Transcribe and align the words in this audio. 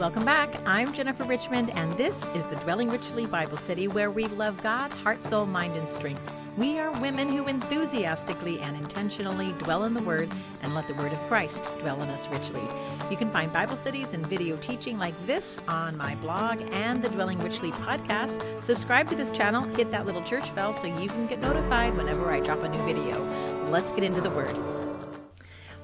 Welcome 0.00 0.24
back. 0.24 0.48
I'm 0.64 0.94
Jennifer 0.94 1.24
Richmond, 1.24 1.68
and 1.72 1.92
this 1.98 2.26
is 2.28 2.46
the 2.46 2.56
Dwelling 2.56 2.88
Richly 2.88 3.26
Bible 3.26 3.58
Study 3.58 3.86
where 3.86 4.10
we 4.10 4.24
love 4.28 4.62
God, 4.62 4.90
heart, 4.90 5.22
soul, 5.22 5.44
mind, 5.44 5.76
and 5.76 5.86
strength. 5.86 6.32
We 6.56 6.78
are 6.78 6.90
women 7.02 7.28
who 7.28 7.46
enthusiastically 7.46 8.60
and 8.60 8.78
intentionally 8.78 9.52
dwell 9.58 9.84
in 9.84 9.92
the 9.92 10.02
Word 10.02 10.32
and 10.62 10.74
let 10.74 10.88
the 10.88 10.94
Word 10.94 11.12
of 11.12 11.18
Christ 11.28 11.70
dwell 11.80 12.00
in 12.00 12.08
us 12.08 12.26
richly. 12.28 12.62
You 13.10 13.18
can 13.18 13.30
find 13.30 13.52
Bible 13.52 13.76
studies 13.76 14.14
and 14.14 14.26
video 14.26 14.56
teaching 14.56 14.96
like 14.96 15.14
this 15.26 15.60
on 15.68 15.98
my 15.98 16.14
blog 16.14 16.62
and 16.72 17.02
the 17.02 17.10
Dwelling 17.10 17.38
Richly 17.40 17.70
podcast. 17.70 18.42
Subscribe 18.62 19.06
to 19.10 19.14
this 19.14 19.30
channel, 19.30 19.64
hit 19.64 19.90
that 19.90 20.06
little 20.06 20.22
church 20.22 20.54
bell 20.54 20.72
so 20.72 20.86
you 20.86 21.10
can 21.10 21.26
get 21.26 21.42
notified 21.42 21.94
whenever 21.94 22.30
I 22.30 22.40
drop 22.40 22.62
a 22.62 22.70
new 22.70 22.82
video. 22.86 23.22
Let's 23.66 23.92
get 23.92 24.04
into 24.04 24.22
the 24.22 24.30
Word. 24.30 24.79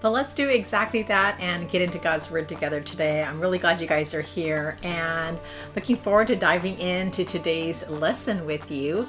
But 0.01 0.11
let's 0.11 0.35
do 0.35 0.49
exactly 0.49 1.03
that 1.05 1.41
and 1.41 1.71
get 1.71 1.83
into 1.83 1.99
God's 1.99 2.31
Word 2.31 2.49
together 2.49 2.81
today. 2.81 3.23
I'm 3.23 3.41
really 3.41 3.59
glad 3.59 3.81
you 3.81 3.87
guys 3.87 4.15
are 4.15 4.21
here 4.21 4.77
and 4.83 5.39
looking 5.75 5.97
forward 5.97 6.27
to 6.29 6.37
diving 6.37 6.79
into 6.79 7.25
today's 7.25 7.89
lesson 7.89 8.45
with 8.45 8.71
you. 8.71 9.09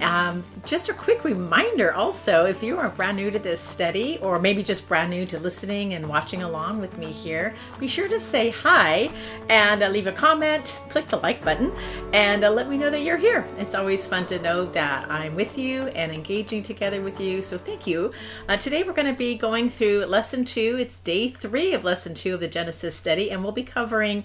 Um, 0.00 0.44
just 0.64 0.88
a 0.88 0.94
quick 0.94 1.24
reminder 1.24 1.92
also 1.92 2.46
if 2.46 2.62
you 2.62 2.78
are 2.78 2.88
brand 2.88 3.16
new 3.16 3.30
to 3.30 3.38
this 3.38 3.60
study 3.60 4.18
or 4.22 4.38
maybe 4.38 4.62
just 4.62 4.88
brand 4.88 5.10
new 5.10 5.26
to 5.26 5.38
listening 5.38 5.94
and 5.94 6.08
watching 6.08 6.42
along 6.42 6.80
with 6.80 6.98
me 6.98 7.12
here, 7.12 7.54
be 7.78 7.86
sure 7.86 8.08
to 8.08 8.18
say 8.18 8.50
hi 8.50 9.10
and 9.48 9.82
uh, 9.82 9.88
leave 9.88 10.06
a 10.06 10.12
comment, 10.12 10.78
click 10.88 11.06
the 11.06 11.18
like 11.18 11.44
button, 11.44 11.72
and 12.12 12.44
uh, 12.44 12.50
let 12.50 12.68
me 12.68 12.76
know 12.76 12.90
that 12.90 13.02
you're 13.02 13.16
here. 13.16 13.44
It's 13.58 13.74
always 13.74 14.06
fun 14.06 14.26
to 14.26 14.38
know 14.40 14.66
that 14.66 15.10
I'm 15.10 15.34
with 15.34 15.58
you 15.58 15.88
and 15.88 16.12
engaging 16.12 16.62
together 16.62 17.02
with 17.02 17.20
you. 17.20 17.42
So 17.42 17.58
thank 17.58 17.86
you. 17.86 18.12
Uh, 18.48 18.56
today 18.56 18.82
we're 18.82 18.92
going 18.92 19.12
to 19.12 19.18
be 19.18 19.36
going 19.36 19.70
through 19.70 20.04
lesson 20.06 20.44
two. 20.44 20.76
It's 20.78 21.00
day 21.00 21.28
three 21.28 21.74
of 21.74 21.84
lesson 21.84 22.14
two 22.14 22.34
of 22.34 22.40
the 22.40 22.48
Genesis 22.48 22.94
study, 22.94 23.30
and 23.30 23.42
we'll 23.42 23.52
be 23.52 23.62
covering 23.62 24.24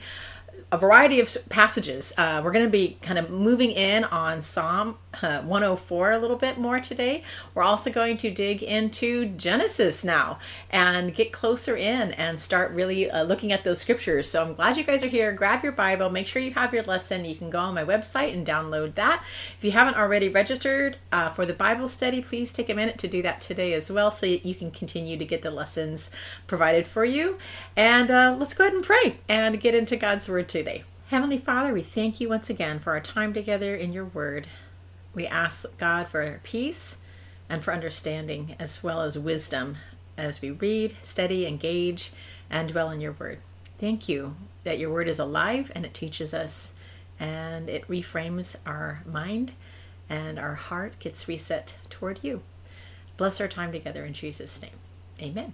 a 0.71 0.77
variety 0.77 1.19
of 1.19 1.29
passages. 1.49 2.13
Uh, 2.17 2.41
we're 2.43 2.51
going 2.51 2.65
to 2.65 2.71
be 2.71 2.97
kind 3.01 3.19
of 3.19 3.29
moving 3.29 3.71
in 3.71 4.03
on 4.05 4.41
Psalm 4.41 4.97
uh, 5.21 5.41
104 5.41 6.11
a 6.11 6.19
little 6.19 6.37
bit 6.37 6.57
more 6.57 6.79
today. 6.79 7.23
We're 7.53 7.63
also 7.63 7.91
going 7.91 8.17
to 8.17 8.31
dig 8.31 8.63
into 8.63 9.25
Genesis 9.25 10.03
now 10.03 10.39
and 10.69 11.13
get 11.13 11.31
closer 11.31 11.75
in 11.75 12.11
and 12.13 12.39
start 12.39 12.71
really 12.71 13.09
uh, 13.09 13.23
looking 13.23 13.51
at 13.51 13.63
those 13.63 13.79
scriptures. 13.79 14.29
So 14.29 14.43
I'm 14.43 14.53
glad 14.53 14.77
you 14.77 14.83
guys 14.83 15.03
are 15.03 15.07
here. 15.07 15.31
Grab 15.33 15.63
your 15.63 15.71
Bible, 15.71 16.09
make 16.09 16.27
sure 16.27 16.41
you 16.41 16.53
have 16.53 16.73
your 16.73 16.83
lesson. 16.83 17.25
You 17.25 17.35
can 17.35 17.49
go 17.49 17.59
on 17.59 17.73
my 17.73 17.83
website 17.83 18.33
and 18.33 18.45
download 18.45 18.95
that. 18.95 19.23
If 19.57 19.63
you 19.63 19.71
haven't 19.71 19.97
already 19.97 20.29
registered 20.29 20.97
uh, 21.11 21.29
for 21.29 21.45
the 21.45 21.53
Bible 21.53 21.87
study, 21.87 22.21
please 22.21 22.51
take 22.51 22.69
a 22.69 22.73
minute 22.73 22.97
to 22.99 23.07
do 23.07 23.21
that 23.21 23.41
today 23.41 23.73
as 23.73 23.91
well 23.91 24.11
so 24.11 24.25
you 24.25 24.55
can 24.55 24.71
continue 24.71 25.17
to 25.17 25.25
get 25.25 25.41
the 25.41 25.51
lessons 25.51 26.11
provided 26.47 26.87
for 26.87 27.05
you. 27.05 27.37
And 27.75 28.11
uh, 28.11 28.35
let's 28.37 28.53
go 28.53 28.63
ahead 28.63 28.75
and 28.75 28.83
pray 28.83 29.19
and 29.27 29.59
get 29.59 29.75
into 29.75 29.95
God's 29.95 30.29
Word 30.29 30.47
today. 30.47 30.83
Heavenly 31.09 31.37
Father, 31.37 31.71
we 31.71 31.83
thank 31.83 32.19
you 32.19 32.29
once 32.29 32.49
again 32.49 32.79
for 32.79 32.91
our 32.91 32.99
time 32.99 33.33
together 33.33 33.75
in 33.75 33.93
your 33.93 34.05
Word. 34.05 34.47
We 35.15 35.25
ask 35.25 35.65
God 35.77 36.07
for 36.07 36.41
peace 36.43 36.97
and 37.49 37.63
for 37.63 37.73
understanding 37.73 38.55
as 38.59 38.83
well 38.83 39.01
as 39.01 39.17
wisdom 39.17 39.77
as 40.17 40.41
we 40.41 40.51
read, 40.51 40.95
study, 41.01 41.47
engage, 41.47 42.11
and 42.49 42.69
dwell 42.69 42.91
in 42.91 42.99
your 43.01 43.13
Word. 43.13 43.39
Thank 43.79 44.07
you 44.07 44.35
that 44.63 44.77
your 44.77 44.91
Word 44.91 45.07
is 45.07 45.19
alive 45.19 45.71
and 45.73 45.85
it 45.85 45.93
teaches 45.93 46.33
us 46.33 46.73
and 47.19 47.69
it 47.69 47.87
reframes 47.87 48.57
our 48.65 49.03
mind 49.05 49.53
and 50.09 50.37
our 50.37 50.55
heart 50.55 50.99
gets 50.99 51.27
reset 51.27 51.75
toward 51.89 52.19
you. 52.21 52.41
Bless 53.17 53.39
our 53.39 53.47
time 53.47 53.71
together 53.71 54.05
in 54.05 54.13
Jesus' 54.13 54.61
name. 54.61 54.77
Amen. 55.21 55.53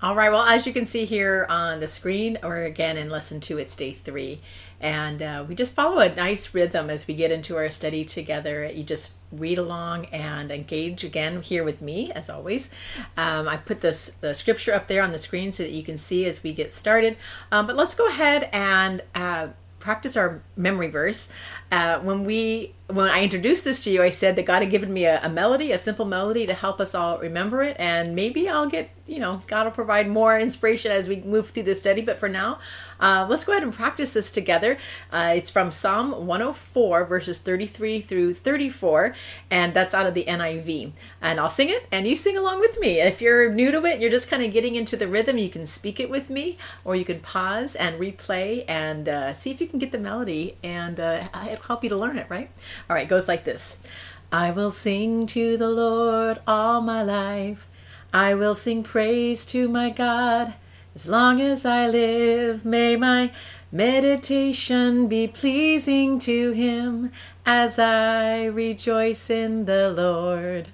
All 0.00 0.14
right, 0.14 0.30
well, 0.30 0.44
as 0.44 0.64
you 0.64 0.72
can 0.72 0.86
see 0.86 1.04
here 1.04 1.44
on 1.50 1.80
the 1.80 1.88
screen, 1.88 2.38
or 2.44 2.58
again 2.58 2.96
in 2.96 3.10
lesson 3.10 3.40
two, 3.40 3.58
it's 3.58 3.74
day 3.74 3.90
three. 3.90 4.40
And 4.80 5.20
uh, 5.20 5.44
we 5.48 5.56
just 5.56 5.74
follow 5.74 5.98
a 5.98 6.14
nice 6.14 6.54
rhythm 6.54 6.88
as 6.88 7.08
we 7.08 7.14
get 7.14 7.32
into 7.32 7.56
our 7.56 7.68
study 7.68 8.04
together. 8.04 8.64
You 8.66 8.84
just 8.84 9.14
read 9.32 9.58
along 9.58 10.04
and 10.06 10.52
engage 10.52 11.02
again 11.02 11.42
here 11.42 11.64
with 11.64 11.82
me, 11.82 12.12
as 12.12 12.30
always. 12.30 12.70
Um, 13.16 13.48
I 13.48 13.56
put 13.56 13.80
this 13.80 14.10
the 14.20 14.36
scripture 14.36 14.72
up 14.72 14.86
there 14.86 15.02
on 15.02 15.10
the 15.10 15.18
screen 15.18 15.50
so 15.50 15.64
that 15.64 15.72
you 15.72 15.82
can 15.82 15.98
see 15.98 16.26
as 16.26 16.44
we 16.44 16.52
get 16.52 16.72
started. 16.72 17.16
Um, 17.50 17.66
but 17.66 17.74
let's 17.74 17.96
go 17.96 18.06
ahead 18.06 18.48
and 18.52 19.02
uh, 19.16 19.48
practice 19.80 20.16
our 20.16 20.42
memory 20.54 20.90
verse. 20.90 21.28
Uh, 21.72 21.98
when 21.98 22.22
we 22.22 22.76
when 22.90 23.10
I 23.10 23.22
introduced 23.22 23.64
this 23.64 23.84
to 23.84 23.90
you, 23.90 24.02
I 24.02 24.08
said 24.08 24.34
that 24.36 24.46
God 24.46 24.62
had 24.62 24.70
given 24.70 24.90
me 24.90 25.04
a, 25.04 25.20
a, 25.22 25.28
melody, 25.28 25.72
a 25.72 25.78
simple 25.78 26.06
melody 26.06 26.46
to 26.46 26.54
help 26.54 26.80
us 26.80 26.94
all 26.94 27.18
remember 27.18 27.62
it, 27.62 27.76
and 27.78 28.14
maybe 28.14 28.48
I'll 28.48 28.68
get 28.68 28.90
you 29.06 29.18
know 29.18 29.40
God 29.46 29.64
will 29.64 29.72
provide 29.72 30.06
more 30.06 30.38
inspiration 30.38 30.92
as 30.92 31.08
we 31.08 31.16
move 31.16 31.50
through 31.50 31.64
the 31.64 31.74
study. 31.74 32.00
But 32.00 32.18
for 32.18 32.28
now, 32.30 32.58
uh, 32.98 33.26
let's 33.28 33.44
go 33.44 33.52
ahead 33.52 33.62
and 33.62 33.74
practice 33.74 34.14
this 34.14 34.30
together. 34.30 34.78
Uh, 35.12 35.34
it's 35.36 35.50
from 35.50 35.70
Psalm 35.70 36.26
104 36.26 37.04
verses 37.04 37.40
33 37.40 38.00
through 38.00 38.34
34, 38.34 39.14
and 39.50 39.74
that's 39.74 39.94
out 39.94 40.06
of 40.06 40.14
the 40.14 40.24
NIV. 40.24 40.92
And 41.20 41.40
I'll 41.40 41.50
sing 41.50 41.68
it, 41.68 41.86
and 41.92 42.06
you 42.06 42.16
sing 42.16 42.38
along 42.38 42.60
with 42.60 42.80
me. 42.80 43.00
If 43.00 43.20
you're 43.20 43.52
new 43.52 43.70
to 43.70 43.84
it, 43.84 44.00
you're 44.00 44.10
just 44.10 44.30
kind 44.30 44.42
of 44.42 44.50
getting 44.50 44.76
into 44.76 44.96
the 44.96 45.08
rhythm. 45.08 45.36
You 45.36 45.50
can 45.50 45.66
speak 45.66 46.00
it 46.00 46.08
with 46.08 46.30
me, 46.30 46.56
or 46.84 46.96
you 46.96 47.04
can 47.04 47.20
pause 47.20 47.76
and 47.76 48.00
replay 48.00 48.64
and 48.66 49.10
uh, 49.10 49.34
see 49.34 49.50
if 49.50 49.60
you 49.60 49.66
can 49.66 49.78
get 49.78 49.92
the 49.92 49.98
melody 49.98 50.56
and 50.62 50.98
uh, 50.98 51.28
it'll 51.50 51.64
help 51.64 51.82
you 51.82 51.90
to 51.90 51.96
learn 51.96 52.16
it, 52.16 52.26
right? 52.30 52.50
All 52.88 52.96
right, 52.96 53.08
goes 53.08 53.28
like 53.28 53.44
this 53.44 53.82
I 54.30 54.50
will 54.50 54.70
sing 54.70 55.26
to 55.26 55.56
the 55.56 55.70
Lord 55.70 56.40
all 56.46 56.80
my 56.80 57.02
life. 57.02 57.66
I 58.12 58.34
will 58.34 58.54
sing 58.54 58.82
praise 58.82 59.44
to 59.46 59.68
my 59.68 59.90
God 59.90 60.54
as 60.94 61.08
long 61.08 61.40
as 61.40 61.64
I 61.64 61.88
live. 61.88 62.64
May 62.64 62.96
my 62.96 63.32
meditation 63.72 65.08
be 65.08 65.28
pleasing 65.28 66.18
to 66.20 66.52
Him 66.52 67.12
as 67.46 67.78
I 67.78 68.44
rejoice 68.46 69.30
in 69.30 69.64
the 69.64 69.90
Lord. 69.90 70.68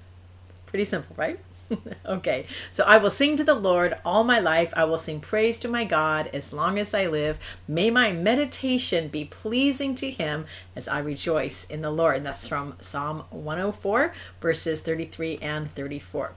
Pretty 0.65 0.85
simple, 0.85 1.15
right? 1.17 1.39
okay, 2.05 2.45
so 2.71 2.83
I 2.83 2.97
will 2.97 3.11
sing 3.11 3.37
to 3.37 3.43
the 3.43 3.55
Lord 3.55 3.97
all 4.05 4.23
my 4.23 4.39
life. 4.39 4.73
I 4.75 4.85
will 4.85 4.97
sing 4.97 5.19
praise 5.19 5.59
to 5.59 5.67
my 5.67 5.83
God 5.83 6.29
as 6.33 6.53
long 6.53 6.77
as 6.77 6.93
I 6.93 7.07
live. 7.07 7.39
May 7.67 7.89
my 7.89 8.11
meditation 8.11 9.07
be 9.07 9.25
pleasing 9.25 9.95
to 9.95 10.09
him 10.09 10.45
as 10.75 10.87
I 10.87 10.99
rejoice 10.99 11.65
in 11.65 11.81
the 11.81 11.91
Lord. 11.91 12.17
And 12.17 12.25
that's 12.25 12.47
from 12.47 12.75
Psalm 12.79 13.25
104, 13.29 14.13
verses 14.41 14.81
33 14.81 15.39
and 15.41 15.73
34. 15.75 16.33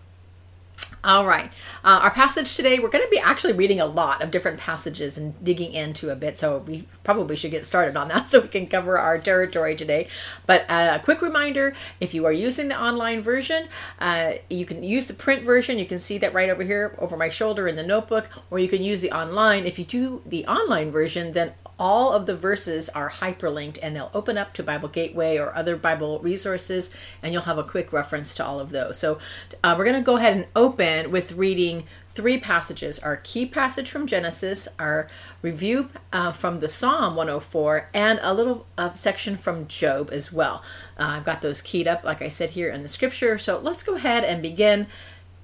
All 1.04 1.26
right. 1.26 1.50
Uh, 1.84 2.00
our 2.02 2.10
passage 2.10 2.56
today, 2.56 2.80
we're 2.80 2.88
going 2.88 3.04
to 3.04 3.10
be 3.10 3.20
actually 3.20 3.52
reading 3.52 3.78
a 3.78 3.86
lot 3.86 4.20
of 4.20 4.32
different 4.32 4.58
passages 4.58 5.16
and 5.16 5.32
digging 5.44 5.72
into 5.72 6.10
a 6.10 6.16
bit. 6.16 6.36
So 6.36 6.58
we 6.58 6.86
probably 7.04 7.36
should 7.36 7.52
get 7.52 7.64
started 7.64 7.96
on 7.96 8.08
that 8.08 8.28
so 8.28 8.40
we 8.40 8.48
can 8.48 8.66
cover 8.66 8.98
our 8.98 9.16
territory 9.16 9.76
today. 9.76 10.08
But 10.46 10.62
uh, 10.68 10.98
a 11.00 11.04
quick 11.04 11.22
reminder 11.22 11.74
if 12.00 12.14
you 12.14 12.26
are 12.26 12.32
using 12.32 12.66
the 12.66 12.80
online 12.80 13.22
version, 13.22 13.68
uh, 14.00 14.32
you 14.50 14.66
can 14.66 14.82
use 14.82 15.06
the 15.06 15.14
print 15.14 15.44
version. 15.44 15.78
You 15.78 15.86
can 15.86 16.00
see 16.00 16.18
that 16.18 16.34
right 16.34 16.50
over 16.50 16.64
here 16.64 16.96
over 16.98 17.16
my 17.16 17.28
shoulder 17.28 17.68
in 17.68 17.76
the 17.76 17.86
notebook, 17.86 18.28
or 18.50 18.58
you 18.58 18.68
can 18.68 18.82
use 18.82 19.00
the 19.00 19.12
online. 19.12 19.66
If 19.66 19.78
you 19.78 19.84
do 19.84 20.22
the 20.26 20.46
online 20.46 20.90
version, 20.90 21.30
then 21.30 21.52
all 21.78 22.12
of 22.12 22.26
the 22.26 22.36
verses 22.36 22.88
are 22.88 23.10
hyperlinked 23.10 23.78
and 23.82 23.94
they'll 23.94 24.10
open 24.12 24.36
up 24.36 24.52
to 24.54 24.62
Bible 24.62 24.88
Gateway 24.88 25.38
or 25.38 25.54
other 25.54 25.76
Bible 25.76 26.18
resources, 26.20 26.90
and 27.22 27.32
you'll 27.32 27.42
have 27.42 27.58
a 27.58 27.64
quick 27.64 27.92
reference 27.92 28.34
to 28.36 28.44
all 28.44 28.60
of 28.60 28.70
those. 28.70 28.98
So 28.98 29.18
uh, 29.62 29.74
we're 29.78 29.84
going 29.84 29.96
to 29.96 30.02
go 30.02 30.16
ahead 30.16 30.36
and 30.36 30.46
open 30.56 31.10
with 31.10 31.32
reading 31.32 31.84
three 32.14 32.38
passages 32.38 32.98
our 32.98 33.18
key 33.18 33.46
passage 33.46 33.88
from 33.88 34.04
Genesis, 34.04 34.66
our 34.76 35.08
review 35.40 35.88
uh, 36.12 36.32
from 36.32 36.58
the 36.58 36.68
Psalm 36.68 37.14
104, 37.14 37.88
and 37.94 38.18
a 38.22 38.34
little 38.34 38.66
uh, 38.76 38.92
section 38.94 39.36
from 39.36 39.68
Job 39.68 40.10
as 40.12 40.32
well. 40.32 40.62
Uh, 40.98 41.18
I've 41.18 41.24
got 41.24 41.42
those 41.42 41.62
keyed 41.62 41.86
up, 41.86 42.02
like 42.02 42.20
I 42.20 42.26
said 42.26 42.50
here 42.50 42.70
in 42.70 42.82
the 42.82 42.88
scripture. 42.88 43.38
So 43.38 43.60
let's 43.60 43.84
go 43.84 43.94
ahead 43.94 44.24
and 44.24 44.42
begin 44.42 44.88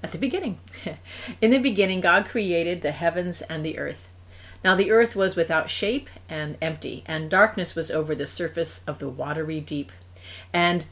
at 0.02 0.10
the 0.10 0.18
beginning. 0.18 0.58
in 1.40 1.52
the 1.52 1.58
beginning, 1.58 2.00
God 2.00 2.26
created 2.26 2.82
the 2.82 2.90
heavens 2.90 3.40
and 3.42 3.64
the 3.64 3.78
earth. 3.78 4.08
Now 4.64 4.74
the 4.74 4.90
earth 4.90 5.14
was 5.14 5.36
without 5.36 5.68
shape 5.68 6.08
and 6.28 6.56
empty, 6.62 7.04
and 7.06 7.30
darkness 7.30 7.76
was 7.76 7.90
over 7.90 8.14
the 8.14 8.26
surface 8.26 8.82
of 8.86 8.98
the 8.98 9.10
watery 9.10 9.60
deep. 9.60 9.92
And 10.52 10.86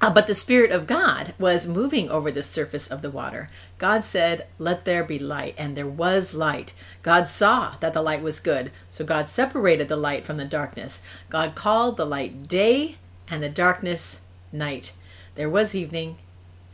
uh, 0.00 0.12
but 0.12 0.26
the 0.26 0.34
Spirit 0.34 0.70
of 0.70 0.86
God 0.86 1.34
was 1.38 1.66
moving 1.66 2.10
over 2.10 2.30
the 2.30 2.42
surface 2.42 2.86
of 2.86 3.00
the 3.00 3.10
water. 3.10 3.48
God 3.78 4.04
said, 4.04 4.46
Let 4.58 4.84
there 4.84 5.02
be 5.02 5.18
light, 5.18 5.54
and 5.56 5.74
there 5.74 5.86
was 5.86 6.34
light. 6.34 6.74
God 7.02 7.26
saw 7.26 7.76
that 7.80 7.94
the 7.94 8.02
light 8.02 8.22
was 8.22 8.38
good, 8.40 8.72
so 8.90 9.06
God 9.06 9.26
separated 9.26 9.88
the 9.88 9.96
light 9.96 10.26
from 10.26 10.36
the 10.36 10.44
darkness. 10.44 11.02
God 11.30 11.54
called 11.54 11.96
the 11.96 12.04
light 12.04 12.46
day, 12.46 12.96
and 13.28 13.42
the 13.42 13.48
darkness 13.48 14.20
night. 14.52 14.92
There 15.34 15.50
was 15.50 15.74
evening, 15.74 16.18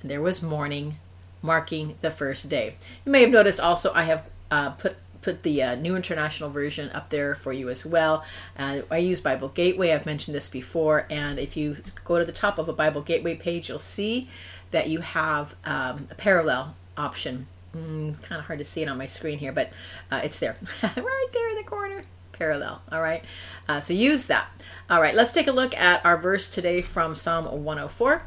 and 0.01 0.11
there 0.11 0.21
was 0.21 0.43
morning, 0.43 0.99
marking 1.43 1.97
the 2.01 2.11
first 2.11 2.49
day. 2.49 2.77
You 3.05 3.13
may 3.13 3.23
have 3.23 3.31
noticed 3.31 3.61
also 3.61 3.93
I 3.95 4.03
have 4.03 4.29
uh, 4.51 4.71
put 4.71 4.97
put 5.23 5.43
the 5.45 5.63
uh, 5.63 5.75
New 5.77 5.97
International 5.97 6.51
Version 6.51 6.91
up 6.91 7.11
there 7.11 7.35
for 7.35 7.53
you 7.53 7.69
as 7.69 7.87
well. 7.87 8.25
Uh, 8.59 8.83
I 8.91 8.99
use 8.99 9.21
Bible 9.21 9.49
Gateway, 9.49 9.93
I've 9.93 10.05
mentioned 10.05 10.35
this 10.35 10.49
before, 10.49 11.07
and 11.09 11.39
if 11.39 11.57
you 11.57 11.79
go 12.05 12.19
to 12.19 12.25
the 12.25 12.33
top 12.33 12.59
of 12.59 12.69
a 12.69 12.73
Bible 12.73 13.01
Gateway 13.01 13.37
page, 13.37 13.69
you'll 13.69 13.79
see 13.79 14.29
that 14.73 14.89
you 14.89 15.01
have 15.01 15.55
um, 15.65 16.09
a 16.11 16.15
parallel 16.15 16.75
option. 16.97 17.47
Mm, 17.75 18.21
kind 18.23 18.39
of 18.39 18.47
hard 18.47 18.59
to 18.59 18.65
see 18.65 18.83
it 18.83 18.89
on 18.89 18.99
my 18.99 19.07
screen 19.07 19.39
here, 19.39 19.53
but 19.53 19.73
uh, 20.11 20.21
it's 20.23 20.39
there, 20.39 20.57
right 20.83 21.29
there 21.33 21.49
in 21.49 21.57
the 21.57 21.63
corner 21.63 22.03
parallel. 22.33 22.83
All 22.91 23.01
right. 23.01 23.25
Uh, 23.69 23.81
so 23.81 23.95
use 23.95 24.27
that. 24.27 24.49
All 24.91 25.01
right. 25.01 25.15
Let's 25.15 25.33
take 25.33 25.47
a 25.47 25.53
look 25.53 25.77
at 25.77 26.05
our 26.05 26.17
verse 26.17 26.51
today 26.51 26.83
from 26.83 27.15
Psalm 27.15 27.45
104, 27.45 28.23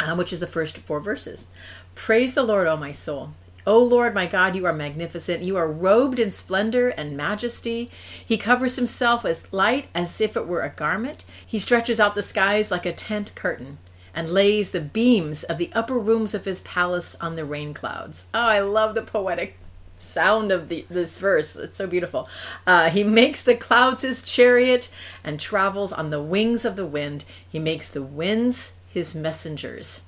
uh, 0.00 0.16
which 0.16 0.32
is 0.32 0.40
the 0.40 0.46
first 0.46 0.78
four 0.78 1.00
verses. 1.00 1.46
Praise 1.94 2.34
the 2.34 2.42
Lord, 2.42 2.66
O 2.66 2.76
my 2.76 2.92
soul. 2.92 3.32
O 3.70 3.78
Lord 3.78 4.14
my 4.14 4.26
God, 4.26 4.56
you 4.56 4.66
are 4.66 4.72
magnificent. 4.72 5.44
You 5.44 5.56
are 5.56 5.70
robed 5.70 6.18
in 6.18 6.32
splendor 6.32 6.88
and 6.88 7.16
majesty. 7.16 7.88
He 8.26 8.36
covers 8.36 8.74
himself 8.74 9.22
with 9.22 9.46
light 9.52 9.86
as 9.94 10.20
if 10.20 10.36
it 10.36 10.48
were 10.48 10.62
a 10.62 10.70
garment. 10.70 11.24
He 11.46 11.60
stretches 11.60 12.00
out 12.00 12.16
the 12.16 12.22
skies 12.24 12.72
like 12.72 12.84
a 12.84 12.92
tent 12.92 13.32
curtain 13.36 13.78
and 14.12 14.28
lays 14.28 14.72
the 14.72 14.80
beams 14.80 15.44
of 15.44 15.56
the 15.56 15.70
upper 15.72 16.00
rooms 16.00 16.34
of 16.34 16.46
his 16.46 16.62
palace 16.62 17.14
on 17.20 17.36
the 17.36 17.44
rain 17.44 17.72
clouds. 17.72 18.26
Oh, 18.34 18.40
I 18.40 18.58
love 18.58 18.96
the 18.96 19.02
poetic 19.02 19.56
sound 20.00 20.50
of 20.50 20.68
the, 20.68 20.84
this 20.90 21.18
verse. 21.18 21.54
It's 21.54 21.78
so 21.78 21.86
beautiful. 21.86 22.28
Uh, 22.66 22.90
he 22.90 23.04
makes 23.04 23.44
the 23.44 23.54
clouds 23.54 24.02
his 24.02 24.24
chariot 24.24 24.90
and 25.22 25.38
travels 25.38 25.92
on 25.92 26.10
the 26.10 26.20
wings 26.20 26.64
of 26.64 26.74
the 26.74 26.86
wind. 26.86 27.24
He 27.48 27.60
makes 27.60 27.88
the 27.88 28.02
winds 28.02 28.78
his 28.92 29.14
messengers 29.14 30.02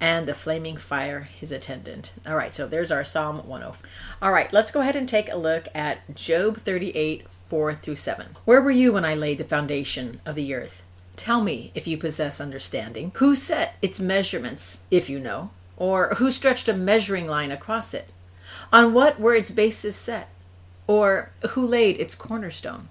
and 0.00 0.26
the 0.26 0.34
flaming 0.34 0.76
fire 0.76 1.22
his 1.22 1.52
attendant. 1.52 2.12
All 2.26 2.36
right, 2.36 2.52
so 2.52 2.66
there's 2.66 2.90
our 2.90 3.04
Psalm 3.04 3.38
104. 3.46 3.88
All 4.22 4.32
right, 4.32 4.52
let's 4.52 4.70
go 4.70 4.80
ahead 4.80 4.96
and 4.96 5.08
take 5.08 5.30
a 5.30 5.36
look 5.36 5.68
at 5.74 6.14
Job 6.14 6.58
38 6.58 7.26
4 7.48 7.74
through 7.74 7.96
7. 7.96 8.36
Where 8.44 8.60
were 8.60 8.70
you 8.70 8.92
when 8.92 9.04
I 9.04 9.14
laid 9.14 9.38
the 9.38 9.44
foundation 9.44 10.20
of 10.26 10.34
the 10.34 10.54
earth? 10.54 10.82
Tell 11.16 11.40
me 11.40 11.72
if 11.74 11.86
you 11.86 11.96
possess 11.96 12.40
understanding. 12.40 13.10
Who 13.16 13.34
set 13.34 13.76
its 13.80 14.00
measurements, 14.00 14.82
if 14.90 15.08
you 15.08 15.18
know? 15.18 15.50
Or 15.76 16.14
who 16.16 16.30
stretched 16.30 16.68
a 16.68 16.74
measuring 16.74 17.26
line 17.26 17.50
across 17.50 17.94
it? 17.94 18.12
On 18.72 18.92
what 18.92 19.18
were 19.18 19.34
its 19.34 19.50
bases 19.50 19.96
set? 19.96 20.28
Or 20.86 21.30
who 21.50 21.66
laid 21.66 21.98
its 21.98 22.14
cornerstone? 22.14 22.88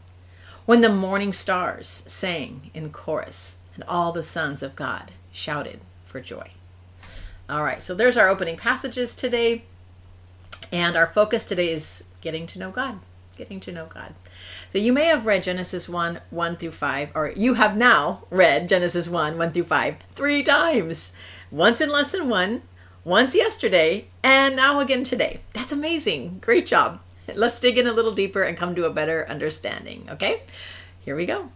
When 0.66 0.82
the 0.82 0.90
morning 0.90 1.32
stars 1.32 2.04
sang 2.08 2.72
in 2.74 2.90
chorus, 2.90 3.58
and 3.76 3.84
all 3.88 4.12
the 4.12 4.24
sons 4.24 4.64
of 4.64 4.76
God 4.76 5.12
shouted 5.32 5.80
for 6.04 6.20
joy. 6.20 6.50
All 7.50 7.64
right, 7.64 7.82
so 7.82 7.96
there's 7.96 8.18
our 8.18 8.28
opening 8.28 8.58
passages 8.58 9.16
today. 9.16 9.64
And 10.72 10.98
our 10.98 11.08
focus 11.08 11.46
today 11.46 11.72
is 11.72 12.04
getting 12.20 12.46
to 12.48 12.60
know 12.60 12.72
God. 12.72 13.00
Getting 13.38 13.62
to 13.62 13.72
know 13.72 13.86
God. 13.86 14.16
So 14.70 14.80
you 14.80 14.92
may 14.92 15.06
have 15.06 15.26
read 15.26 15.44
Genesis 15.44 15.88
1 15.88 16.20
1 16.30 16.56
through 16.58 16.72
5, 16.72 17.12
or 17.16 17.32
you 17.36 17.54
have 17.54 17.78
now 17.78 18.24
read 18.30 18.68
Genesis 18.68 19.08
1 19.08 19.38
1 19.38 19.52
through 19.52 19.64
5 19.64 19.96
three 20.14 20.44
times. 20.44 21.14
Once 21.50 21.80
in 21.80 21.90
lesson 21.90 22.28
1, 22.28 22.64
once 23.06 23.34
yesterday, 23.34 24.08
and 24.22 24.58
now 24.58 24.82
again 24.82 25.06
today. 25.06 25.40
That's 25.54 25.72
amazing. 25.72 26.40
Great 26.42 26.66
job. 26.66 27.02
Let's 27.34 27.62
dig 27.62 27.78
in 27.78 27.88
a 27.88 27.94
little 27.94 28.12
deeper 28.12 28.44
and 28.44 28.58
come 28.58 28.76
to 28.76 28.86
a 28.86 28.94
better 28.94 29.26
understanding, 29.30 30.08
okay? 30.10 30.42
Here 31.00 31.16
we 31.16 31.26
go. 31.26 31.50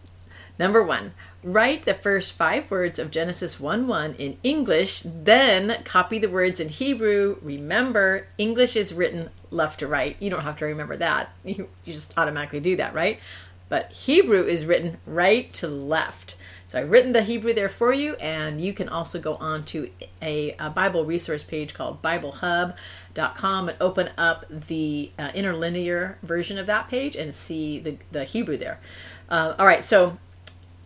Number 0.57 0.83
one, 0.83 1.13
write 1.43 1.85
the 1.85 1.93
first 1.93 2.33
five 2.33 2.69
words 2.69 2.99
of 2.99 3.11
Genesis 3.11 3.59
1 3.59 3.87
1 3.87 4.15
in 4.15 4.37
English, 4.43 5.03
then 5.05 5.81
copy 5.83 6.19
the 6.19 6.29
words 6.29 6.59
in 6.59 6.69
Hebrew. 6.69 7.37
Remember, 7.41 8.27
English 8.37 8.75
is 8.75 8.93
written 8.93 9.29
left 9.49 9.79
to 9.79 9.87
right. 9.87 10.15
You 10.19 10.29
don't 10.29 10.43
have 10.43 10.57
to 10.57 10.65
remember 10.65 10.97
that. 10.97 11.29
You, 11.43 11.67
you 11.83 11.93
just 11.93 12.13
automatically 12.17 12.59
do 12.59 12.75
that, 12.77 12.93
right? 12.93 13.19
But 13.67 13.91
Hebrew 13.91 14.43
is 14.45 14.65
written 14.65 14.97
right 15.05 15.51
to 15.53 15.67
left. 15.67 16.37
So 16.67 16.79
I've 16.79 16.89
written 16.89 17.11
the 17.11 17.23
Hebrew 17.23 17.53
there 17.53 17.67
for 17.67 17.91
you, 17.91 18.15
and 18.15 18.61
you 18.61 18.71
can 18.71 18.87
also 18.87 19.19
go 19.19 19.35
on 19.35 19.65
to 19.65 19.89
a, 20.21 20.55
a 20.57 20.69
Bible 20.69 21.03
resource 21.03 21.43
page 21.43 21.73
called 21.73 22.01
BibleHub.com 22.01 23.69
and 23.69 23.77
open 23.81 24.09
up 24.17 24.45
the 24.49 25.11
uh, 25.19 25.31
interlinear 25.33 26.17
version 26.23 26.57
of 26.57 26.67
that 26.67 26.87
page 26.87 27.17
and 27.17 27.35
see 27.35 27.79
the, 27.79 27.97
the 28.13 28.23
Hebrew 28.23 28.55
there. 28.55 28.79
Uh, 29.27 29.55
all 29.59 29.65
right, 29.65 29.83
so 29.83 30.17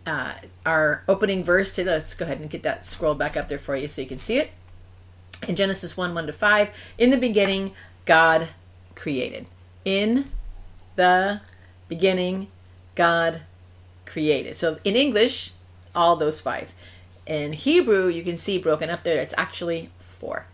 uh, 0.06 0.34
our 0.64 1.02
opening 1.08 1.42
verse 1.42 1.72
to 1.74 1.84
let's 1.84 2.14
go 2.14 2.24
ahead 2.24 2.40
and 2.40 2.48
get 2.48 2.62
that 2.62 2.84
scrolled 2.84 3.18
back 3.18 3.36
up 3.36 3.48
there 3.48 3.58
for 3.58 3.76
you 3.76 3.88
so 3.88 4.00
you 4.00 4.08
can 4.08 4.18
see 4.18 4.38
it. 4.38 4.50
In 5.46 5.56
Genesis 5.56 5.96
1 5.96 6.14
1 6.14 6.26
to 6.26 6.32
5, 6.32 6.70
in 6.96 7.10
the 7.10 7.16
beginning, 7.16 7.72
God 8.06 8.48
created. 8.94 9.46
In 9.84 10.30
the 10.94 11.40
beginning, 11.88 12.48
God 12.94 13.42
created. 14.06 14.56
So 14.56 14.78
in 14.84 14.96
English, 14.96 15.52
all 15.94 16.16
those 16.16 16.40
five. 16.40 16.72
In 17.26 17.52
Hebrew, 17.52 18.06
you 18.08 18.22
can 18.22 18.36
see 18.36 18.58
broken 18.58 18.90
up 18.90 19.02
there, 19.02 19.20
it's 19.20 19.34
actually 19.36 19.90
four. 20.00 20.46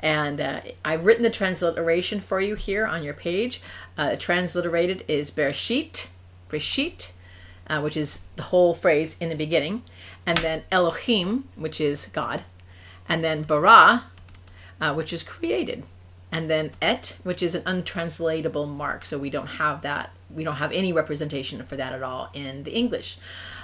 And 0.00 0.40
uh, 0.40 0.60
I've 0.84 1.06
written 1.06 1.22
the 1.22 1.30
transliteration 1.30 2.20
for 2.20 2.40
you 2.40 2.54
here 2.54 2.86
on 2.86 3.02
your 3.02 3.14
page. 3.14 3.62
Uh, 3.96 4.10
transliterated 4.10 5.02
is 5.08 5.30
Bereshit, 5.30 6.08
Bereshit, 6.50 7.12
uh, 7.66 7.80
which 7.80 7.96
is 7.96 8.22
the 8.36 8.44
whole 8.44 8.74
phrase 8.74 9.16
in 9.20 9.28
the 9.28 9.34
beginning, 9.34 9.82
and 10.26 10.38
then 10.38 10.62
Elohim, 10.70 11.44
which 11.56 11.80
is 11.80 12.06
God, 12.12 12.44
and 13.08 13.22
then 13.22 13.42
bara, 13.42 14.04
uh, 14.80 14.94
which 14.94 15.12
is 15.12 15.22
created, 15.22 15.84
and 16.32 16.50
then 16.50 16.70
et, 16.80 17.18
which 17.22 17.42
is 17.42 17.54
an 17.54 17.62
untranslatable 17.66 18.66
mark. 18.66 19.04
So 19.04 19.18
we 19.18 19.30
don't 19.30 19.46
have 19.46 19.82
that. 19.82 20.10
We 20.34 20.44
don't 20.44 20.56
have 20.56 20.72
any 20.72 20.92
representation 20.92 21.64
for 21.64 21.76
that 21.76 21.92
at 21.92 22.02
all 22.02 22.30
in 22.34 22.64
the 22.64 22.72
English. 22.72 23.18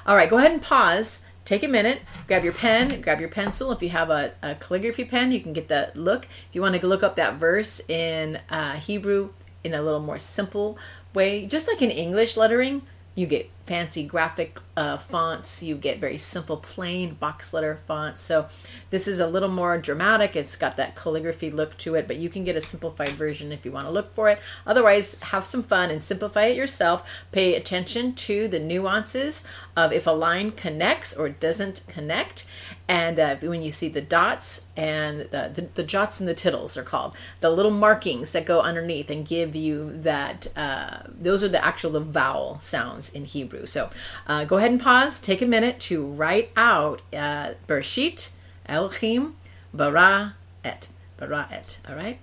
All 0.07 0.17
right, 0.17 0.31
go 0.31 0.39
ahead 0.39 0.53
and 0.53 0.63
pause. 0.63 1.23
Take 1.45 1.65
a 1.65 1.69
minute, 1.69 2.03
grab 2.29 2.45
your 2.45 2.53
pen, 2.53 3.01
grab 3.01 3.19
your 3.19 3.29
pencil. 3.29 3.73
If 3.73 3.83
you 3.83 3.89
have 3.89 4.09
a, 4.09 4.35
a 4.41 4.55
calligraphy 4.55 5.05
pen, 5.05 5.33
you 5.33 5.41
can 5.41 5.53
get 5.53 5.67
that 5.69 5.97
look. 5.97 6.27
If 6.27 6.49
you 6.53 6.61
want 6.61 6.81
to 6.81 6.87
look 6.87 7.03
up 7.03 7.17
that 7.17 7.35
verse 7.35 7.81
in 7.89 8.39
uh, 8.51 8.75
Hebrew 8.75 9.31
in 9.65 9.75
a 9.75 9.83
little 9.83 10.01
more 10.01 10.19
simple 10.19 10.79
way, 11.13 11.47
just 11.47 11.67
like 11.67 11.83
in 11.83 11.91
English 11.91 12.37
lettering, 12.37 12.83
you 13.17 13.27
get 13.27 13.51
fancy 13.67 14.05
graphic 14.05 14.59
uh, 14.77 14.97
fonts. 14.97 15.63
You 15.63 15.77
get 15.77 15.99
very 15.99 16.17
simple 16.17 16.57
plain 16.57 17.15
box 17.15 17.53
letter 17.53 17.79
fonts 17.87 18.23
so 18.23 18.49
this 18.91 19.07
is 19.07 19.19
a 19.19 19.27
little 19.27 19.49
more 19.49 19.79
dramatic. 19.79 20.35
It's 20.37 20.57
got 20.57 20.77
that 20.77 20.97
calligraphy 20.97 21.51
look 21.51 21.77
to 21.79 21.95
it 21.95 22.07
but 22.07 22.17
you 22.17 22.29
can 22.29 22.45
get 22.45 22.57
a 22.57 22.61
simplified 22.61 23.11
version 23.11 23.53
if 23.53 23.65
you 23.65 23.73
want 23.73 23.87
to 23.87 23.93
look 23.93 24.15
for 24.15 24.29
it. 24.29 24.41
Otherwise 24.67 25.19
have 25.21 25.45
some 25.45 25.63
fun 25.63 25.91
and 25.91 26.03
simplify 26.03 26.47
it 26.47 26.57
yourself. 26.57 27.09
Pay 27.33 27.55
attention 27.55 28.15
to 28.15 28.49
the 28.49 28.61
nuances 28.61 29.45
of 29.77 29.93
if 29.93 30.07
a 30.07 30.11
line 30.11 30.53
connects 30.53 31.15
or 31.15 31.29
doesn't 31.29 31.83
connect. 31.89 32.47
And 32.89 33.21
uh, 33.21 33.37
when 33.37 33.63
you 33.63 33.71
see 33.71 33.89
the 33.89 34.01
dots 34.01 34.67
and 34.77 35.21
the, 35.31 35.51
the, 35.55 35.69
the, 35.75 35.83
jots 35.85 36.19
and 36.19 36.29
the 36.29 36.35
tittles 36.35 36.77
are 36.77 36.83
called 36.83 37.15
the 37.41 37.51
little 37.51 37.71
markings 37.71 38.33
that 38.33 38.47
go 38.47 38.61
underneath 38.61 39.11
and 39.11 39.27
give 39.27 39.55
you 39.55 39.93
that 40.01 40.49
uh, 40.57 41.03
those 41.07 41.45
are 41.45 41.49
the 41.49 41.65
actual 41.65 41.91
the 41.91 42.01
vowel 42.01 42.59
sounds 42.61 43.11
in 43.13 43.25
hebrew 43.25 43.50
so 43.67 43.91
uh, 44.27 44.45
go 44.45 44.57
ahead 44.57 44.71
and 44.71 44.81
pause 44.81 45.21
take 45.21 45.43
a 45.43 45.47
minute 45.47 45.79
to 45.81 46.05
write 46.05 46.51
out 46.57 47.03
uh, 47.13 47.53
bershit 47.67 48.31
elohim 48.67 49.35
bara 49.73 50.35
et 50.65 50.89
bara 51.17 51.49
et 51.51 51.81
all 51.89 51.95
right 51.95 52.19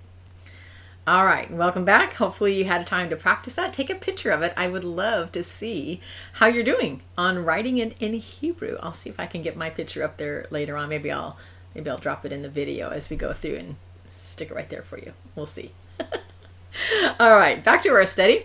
all 1.08 1.24
right, 1.24 1.50
welcome 1.50 1.86
back. 1.86 2.12
Hopefully, 2.16 2.52
you 2.52 2.66
had 2.66 2.86
time 2.86 3.08
to 3.08 3.16
practice 3.16 3.54
that. 3.54 3.72
Take 3.72 3.88
a 3.88 3.94
picture 3.94 4.30
of 4.30 4.42
it. 4.42 4.52
I 4.58 4.68
would 4.68 4.84
love 4.84 5.32
to 5.32 5.42
see 5.42 6.02
how 6.34 6.48
you're 6.48 6.62
doing 6.62 7.00
on 7.16 7.46
writing 7.46 7.78
it 7.78 7.96
in 7.98 8.12
Hebrew. 8.12 8.76
I'll 8.82 8.92
see 8.92 9.08
if 9.08 9.18
I 9.18 9.24
can 9.24 9.40
get 9.40 9.56
my 9.56 9.70
picture 9.70 10.04
up 10.04 10.18
there 10.18 10.46
later 10.50 10.76
on. 10.76 10.90
Maybe 10.90 11.10
I'll 11.10 11.38
maybe 11.74 11.88
I'll 11.88 11.96
drop 11.96 12.26
it 12.26 12.32
in 12.32 12.42
the 12.42 12.50
video 12.50 12.90
as 12.90 13.08
we 13.08 13.16
go 13.16 13.32
through 13.32 13.54
and 13.54 13.76
stick 14.10 14.50
it 14.50 14.54
right 14.54 14.68
there 14.68 14.82
for 14.82 14.98
you. 14.98 15.14
We'll 15.34 15.46
see. 15.46 15.72
All 17.18 17.38
right, 17.38 17.64
back 17.64 17.82
to 17.84 17.88
our 17.88 18.04
study. 18.04 18.44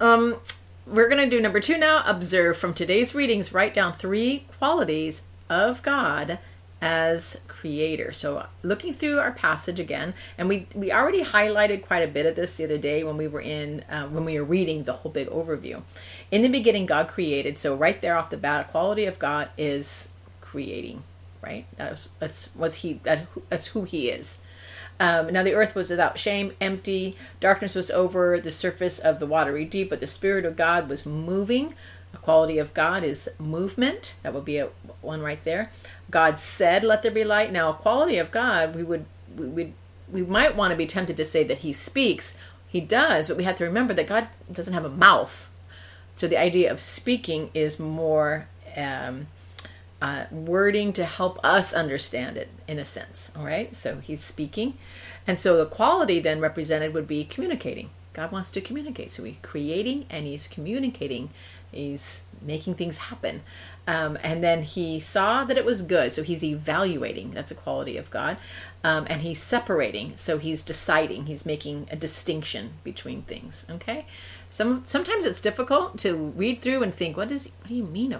Um, 0.00 0.38
we're 0.86 1.08
going 1.08 1.22
to 1.22 1.30
do 1.30 1.40
number 1.40 1.60
two 1.60 1.78
now. 1.78 2.02
Observe 2.06 2.56
from 2.56 2.74
today's 2.74 3.14
readings. 3.14 3.52
Write 3.52 3.74
down 3.74 3.92
three 3.92 4.46
qualities 4.58 5.26
of 5.48 5.82
God 5.82 6.38
as 6.80 7.42
creator. 7.46 8.12
So 8.12 8.46
looking 8.62 8.94
through 8.94 9.18
our 9.18 9.32
passage 9.32 9.78
again, 9.78 10.14
and 10.38 10.48
we 10.48 10.66
we 10.74 10.92
already 10.92 11.22
highlighted 11.22 11.82
quite 11.82 12.02
a 12.02 12.10
bit 12.10 12.26
of 12.26 12.36
this 12.36 12.56
the 12.56 12.64
other 12.64 12.78
day 12.78 13.04
when 13.04 13.16
we 13.16 13.28
were 13.28 13.40
in 13.40 13.84
uh, 13.90 14.08
when 14.08 14.24
we 14.24 14.38
were 14.38 14.46
reading 14.46 14.84
the 14.84 14.94
whole 14.94 15.12
big 15.12 15.28
overview. 15.28 15.82
In 16.30 16.42
the 16.42 16.48
beginning, 16.48 16.86
God 16.86 17.08
created. 17.08 17.58
So 17.58 17.76
right 17.76 18.00
there 18.00 18.16
off 18.16 18.30
the 18.30 18.36
bat, 18.36 18.66
a 18.68 18.70
quality 18.70 19.04
of 19.04 19.18
God 19.18 19.50
is 19.58 20.08
creating. 20.40 21.02
Right. 21.42 21.66
That's 21.76 22.08
that's 22.18 22.46
what 22.54 22.76
he 22.76 22.94
that, 23.04 23.26
that's 23.48 23.68
who 23.68 23.84
he 23.84 24.10
is. 24.10 24.40
Um, 25.00 25.32
now 25.32 25.42
the 25.42 25.54
earth 25.54 25.74
was 25.74 25.88
without 25.88 26.18
shame, 26.18 26.52
empty. 26.60 27.16
Darkness 27.40 27.74
was 27.74 27.90
over 27.90 28.38
the 28.38 28.50
surface 28.50 28.98
of 28.98 29.18
the 29.18 29.26
watery 29.26 29.64
deep, 29.64 29.88
but 29.88 29.98
the 29.98 30.06
Spirit 30.06 30.44
of 30.44 30.56
God 30.56 30.90
was 30.90 31.06
moving. 31.06 31.74
A 32.12 32.18
quality 32.18 32.58
of 32.58 32.74
God 32.74 33.02
is 33.02 33.30
movement. 33.38 34.16
That 34.22 34.34
would 34.34 34.44
be 34.44 34.58
a 34.58 34.68
one 35.00 35.22
right 35.22 35.42
there. 35.42 35.70
God 36.10 36.38
said, 36.38 36.84
"Let 36.84 37.02
there 37.02 37.10
be 37.10 37.24
light." 37.24 37.50
Now, 37.50 37.70
a 37.70 37.74
quality 37.74 38.18
of 38.18 38.30
God, 38.30 38.74
we 38.74 38.82
would 38.82 39.06
we 39.34 39.46
would 39.46 39.72
we 40.12 40.22
might 40.22 40.54
want 40.54 40.72
to 40.72 40.76
be 40.76 40.86
tempted 40.86 41.16
to 41.16 41.24
say 41.24 41.44
that 41.44 41.58
He 41.58 41.72
speaks. 41.72 42.36
He 42.68 42.80
does, 42.80 43.28
but 43.28 43.36
we 43.36 43.44
have 43.44 43.56
to 43.56 43.64
remember 43.64 43.94
that 43.94 44.06
God 44.06 44.28
doesn't 44.52 44.74
have 44.74 44.84
a 44.84 44.90
mouth. 44.90 45.48
So 46.14 46.28
the 46.28 46.38
idea 46.38 46.70
of 46.70 46.78
speaking 46.78 47.50
is 47.54 47.78
more 47.80 48.46
um, 48.76 49.28
uh, 50.00 50.24
wording 50.30 50.92
to 50.94 51.04
help 51.04 51.38
us 51.44 51.72
understand 51.74 52.36
it 52.36 52.48
in 52.66 52.78
a 52.78 52.84
sense. 52.84 53.32
All 53.36 53.44
right, 53.44 53.74
so 53.74 53.98
He's 53.98 54.22
speaking, 54.22 54.74
and 55.26 55.38
so 55.38 55.56
the 55.56 55.66
quality 55.66 56.20
then 56.20 56.40
represented 56.40 56.94
would 56.94 57.06
be 57.06 57.24
communicating. 57.24 57.90
God 58.12 58.32
wants 58.32 58.50
to 58.52 58.60
communicate. 58.60 59.10
So 59.10 59.24
he's 59.24 59.36
creating 59.42 60.06
and 60.10 60.26
he's 60.26 60.48
communicating. 60.48 61.30
He's 61.70 62.24
making 62.42 62.74
things 62.74 62.98
happen. 62.98 63.42
Um, 63.86 64.18
and 64.22 64.42
then 64.42 64.62
he 64.62 65.00
saw 65.00 65.44
that 65.44 65.56
it 65.56 65.64
was 65.64 65.82
good. 65.82 66.12
So 66.12 66.22
he's 66.22 66.42
evaluating. 66.42 67.30
That's 67.30 67.50
a 67.50 67.54
quality 67.54 67.96
of 67.96 68.10
God. 68.10 68.36
Um, 68.82 69.06
and 69.08 69.22
he's 69.22 69.40
separating. 69.40 70.16
So 70.16 70.38
he's 70.38 70.62
deciding. 70.62 71.26
He's 71.26 71.46
making 71.46 71.86
a 71.90 71.96
distinction 71.96 72.74
between 72.82 73.22
things. 73.22 73.66
Okay. 73.70 74.06
Some 74.48 74.82
sometimes 74.84 75.24
it's 75.24 75.40
difficult 75.40 75.96
to 75.98 76.14
read 76.14 76.60
through 76.60 76.82
and 76.82 76.92
think, 76.92 77.16
what 77.16 77.28
does 77.28 77.48
what 77.60 77.68
do 77.68 77.74
you 77.74 77.84
mean 77.84 78.12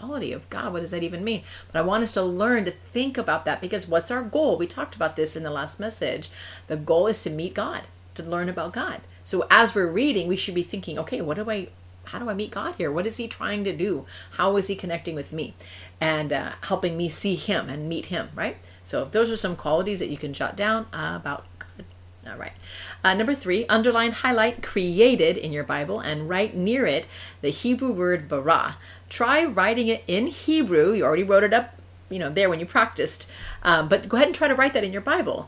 quality 0.00 0.32
of 0.32 0.48
God? 0.50 0.72
What 0.72 0.80
does 0.80 0.90
that 0.90 1.02
even 1.02 1.22
mean? 1.22 1.42
But 1.70 1.78
I 1.78 1.82
want 1.82 2.02
us 2.02 2.12
to 2.12 2.22
learn 2.22 2.64
to 2.64 2.70
think 2.70 3.18
about 3.18 3.44
that 3.44 3.60
because 3.60 3.86
what's 3.86 4.10
our 4.10 4.22
goal? 4.22 4.56
We 4.56 4.66
talked 4.66 4.96
about 4.96 5.16
this 5.16 5.36
in 5.36 5.42
the 5.42 5.50
last 5.50 5.78
message. 5.78 6.30
The 6.66 6.76
goal 6.76 7.06
is 7.06 7.22
to 7.24 7.30
meet 7.30 7.54
God, 7.54 7.82
to 8.14 8.22
learn 8.22 8.48
about 8.48 8.72
God. 8.72 9.02
So 9.24 9.46
as 9.50 9.74
we're 9.74 9.90
reading, 9.90 10.26
we 10.26 10.36
should 10.36 10.54
be 10.54 10.62
thinking, 10.62 10.98
okay, 10.98 11.20
what 11.20 11.36
do 11.36 11.50
I 11.50 11.68
how 12.04 12.18
do 12.18 12.28
I 12.28 12.34
meet 12.34 12.50
God 12.50 12.74
here? 12.76 12.90
What 12.90 13.06
is 13.06 13.18
He 13.18 13.28
trying 13.28 13.62
to 13.64 13.76
do? 13.76 14.04
How 14.32 14.56
is 14.56 14.66
He 14.66 14.74
connecting 14.74 15.14
with 15.14 15.32
me 15.32 15.54
and 16.00 16.32
uh, 16.32 16.52
helping 16.62 16.96
me 16.96 17.08
see 17.08 17.34
Him 17.36 17.68
and 17.68 17.88
meet 17.88 18.06
Him, 18.06 18.30
right? 18.34 18.56
So 18.84 19.04
those 19.04 19.30
are 19.30 19.36
some 19.36 19.54
qualities 19.54 20.00
that 20.00 20.08
you 20.08 20.16
can 20.16 20.32
jot 20.32 20.56
down 20.56 20.86
about 20.92 21.44
God. 21.58 21.84
All 22.26 22.36
right. 22.36 22.52
Uh, 23.04 23.14
number 23.14 23.34
three, 23.34 23.64
underline, 23.66 24.12
highlight, 24.12 24.62
created 24.62 25.36
in 25.36 25.52
your 25.52 25.64
Bible, 25.64 26.00
and 26.00 26.28
write 26.28 26.54
near 26.54 26.84
it 26.84 27.06
the 27.40 27.50
Hebrew 27.50 27.92
word 27.92 28.28
bara. 28.28 28.76
Try 29.10 29.44
writing 29.44 29.88
it 29.88 30.02
in 30.06 30.28
Hebrew. 30.28 30.94
You 30.94 31.04
already 31.04 31.22
wrote 31.22 31.44
it 31.44 31.52
up, 31.52 31.74
you 32.08 32.18
know, 32.18 32.30
there 32.30 32.48
when 32.48 32.60
you 32.60 32.66
practiced, 32.66 33.30
um, 33.62 33.88
but 33.88 34.08
go 34.08 34.16
ahead 34.16 34.28
and 34.28 34.34
try 34.34 34.48
to 34.48 34.54
write 34.54 34.72
that 34.72 34.84
in 34.84 34.92
your 34.92 35.02
Bible. 35.02 35.46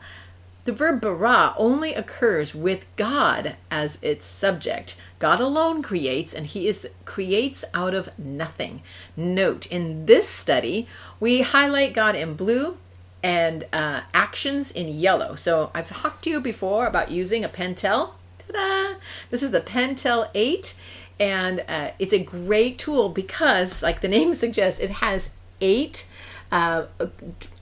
The 0.65 0.71
verb 0.71 1.01
bara 1.01 1.53
only 1.57 1.93
occurs 1.93 2.55
with 2.55 2.85
God 2.95 3.55
as 3.69 3.99
its 4.01 4.25
subject. 4.25 4.95
God 5.19 5.41
alone 5.41 5.81
creates, 5.81 6.33
and 6.33 6.45
He 6.45 6.67
is 6.67 6.87
creates 7.03 7.65
out 7.73 7.93
of 7.93 8.17
nothing. 8.17 8.81
Note 9.17 9.65
in 9.65 10.05
this 10.05 10.29
study, 10.29 10.87
we 11.19 11.41
highlight 11.41 11.93
God 11.93 12.15
in 12.15 12.35
blue 12.35 12.77
and 13.21 13.65
uh, 13.73 14.01
actions 14.13 14.71
in 14.71 14.87
yellow. 14.87 15.35
So 15.35 15.71
I've 15.73 15.89
talked 15.89 16.23
to 16.25 16.29
you 16.29 16.39
before 16.39 16.87
about 16.87 17.11
using 17.11 17.43
a 17.43 17.49
Pentel. 17.49 18.11
Ta-da! 18.39 18.95
This 19.29 19.43
is 19.43 19.51
the 19.51 19.61
Pentel 19.61 20.29
8, 20.33 20.75
and 21.19 21.63
uh, 21.67 21.91
it's 21.99 22.13
a 22.13 22.19
great 22.19 22.77
tool 22.77 23.09
because, 23.09 23.83
like 23.83 24.01
the 24.01 24.07
name 24.07 24.33
suggests, 24.33 24.79
it 24.79 24.89
has 24.89 25.29
eight 25.61 26.07
uh, 26.51 26.85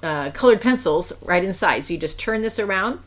uh, 0.03 0.31
colored 0.31 0.61
pencils 0.61 1.13
right 1.23 1.43
inside. 1.43 1.85
So 1.85 1.93
you 1.93 1.99
just 1.99 2.19
turn 2.19 2.41
this 2.41 2.59
around 2.59 2.99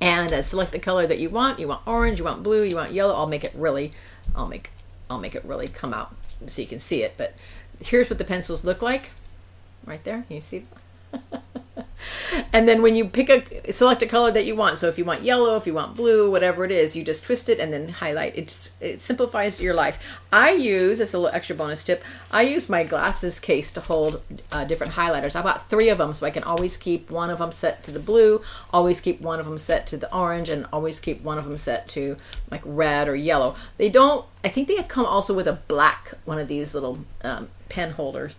and 0.00 0.32
uh, 0.32 0.42
select 0.42 0.72
the 0.72 0.78
color 0.78 1.06
that 1.06 1.18
you 1.18 1.30
want. 1.30 1.58
You 1.58 1.68
want 1.68 1.86
orange, 1.86 2.18
you 2.18 2.24
want 2.24 2.42
blue, 2.42 2.62
you 2.62 2.76
want 2.76 2.92
yellow. 2.92 3.14
I'll 3.14 3.26
make 3.26 3.44
it 3.44 3.52
really, 3.54 3.92
I'll 4.34 4.48
make, 4.48 4.70
I'll 5.10 5.18
make 5.18 5.34
it 5.34 5.44
really 5.44 5.68
come 5.68 5.92
out 5.92 6.14
so 6.46 6.62
you 6.62 6.68
can 6.68 6.78
see 6.78 7.02
it. 7.02 7.14
But 7.16 7.34
here's 7.80 8.08
what 8.08 8.18
the 8.18 8.24
pencils 8.24 8.64
look 8.64 8.82
like, 8.82 9.10
right 9.84 10.02
there. 10.04 10.24
You 10.28 10.40
see. 10.40 10.64
and 12.52 12.68
then 12.68 12.82
when 12.82 12.96
you 12.96 13.04
pick 13.04 13.28
a 13.28 13.72
select 13.72 14.02
a 14.02 14.06
color 14.06 14.30
that 14.30 14.46
you 14.46 14.56
want. 14.56 14.78
So 14.78 14.88
if 14.88 14.98
you 14.98 15.04
want 15.04 15.22
yellow 15.22 15.56
if 15.56 15.66
you 15.66 15.74
want 15.74 15.94
blue 15.94 16.30
whatever 16.30 16.64
it 16.64 16.70
is 16.70 16.96
you 16.96 17.04
just 17.04 17.24
twist 17.24 17.48
it 17.48 17.58
and 17.58 17.72
then 17.72 17.88
highlight. 17.88 18.36
It 18.36 18.48
just, 18.48 18.72
it 18.80 19.00
simplifies 19.00 19.60
your 19.60 19.74
life. 19.74 19.98
I 20.32 20.50
use 20.50 21.00
as 21.00 21.14
a 21.14 21.18
little 21.18 21.34
extra 21.34 21.56
bonus 21.56 21.84
tip 21.84 22.02
i 22.30 22.42
use 22.42 22.68
my 22.68 22.84
glasses 22.84 23.40
case 23.40 23.72
to 23.72 23.80
hold 23.80 24.22
uh, 24.52 24.64
different 24.64 24.92
highlighters. 24.94 25.36
I 25.36 25.42
bought 25.42 25.68
three 25.68 25.88
of 25.88 25.98
them 25.98 26.12
so 26.14 26.26
i 26.26 26.30
can 26.30 26.42
always 26.42 26.76
keep 26.76 27.10
one 27.10 27.30
of 27.30 27.38
them 27.38 27.52
set 27.52 27.82
to 27.84 27.90
the 27.90 28.00
blue 28.00 28.40
always 28.72 29.00
keep 29.00 29.20
one 29.20 29.40
of 29.40 29.46
them 29.46 29.58
set 29.58 29.86
to 29.88 29.96
the 29.96 30.14
orange 30.14 30.48
and 30.48 30.66
always 30.72 31.00
keep 31.00 31.22
one 31.22 31.38
of 31.38 31.44
them 31.44 31.56
set 31.56 31.88
to 31.88 32.16
like 32.50 32.62
red 32.64 33.08
or 33.08 33.16
yellow. 33.16 33.54
They 33.76 33.90
don't 33.90 34.24
i 34.44 34.48
think 34.48 34.68
they 34.68 34.76
come 34.82 35.06
also 35.06 35.34
with 35.34 35.48
a 35.48 35.60
black 35.68 36.14
one 36.24 36.38
of 36.38 36.48
these 36.48 36.74
little 36.74 36.98
um, 37.24 37.48
pen 37.68 37.92
holders 37.92 38.36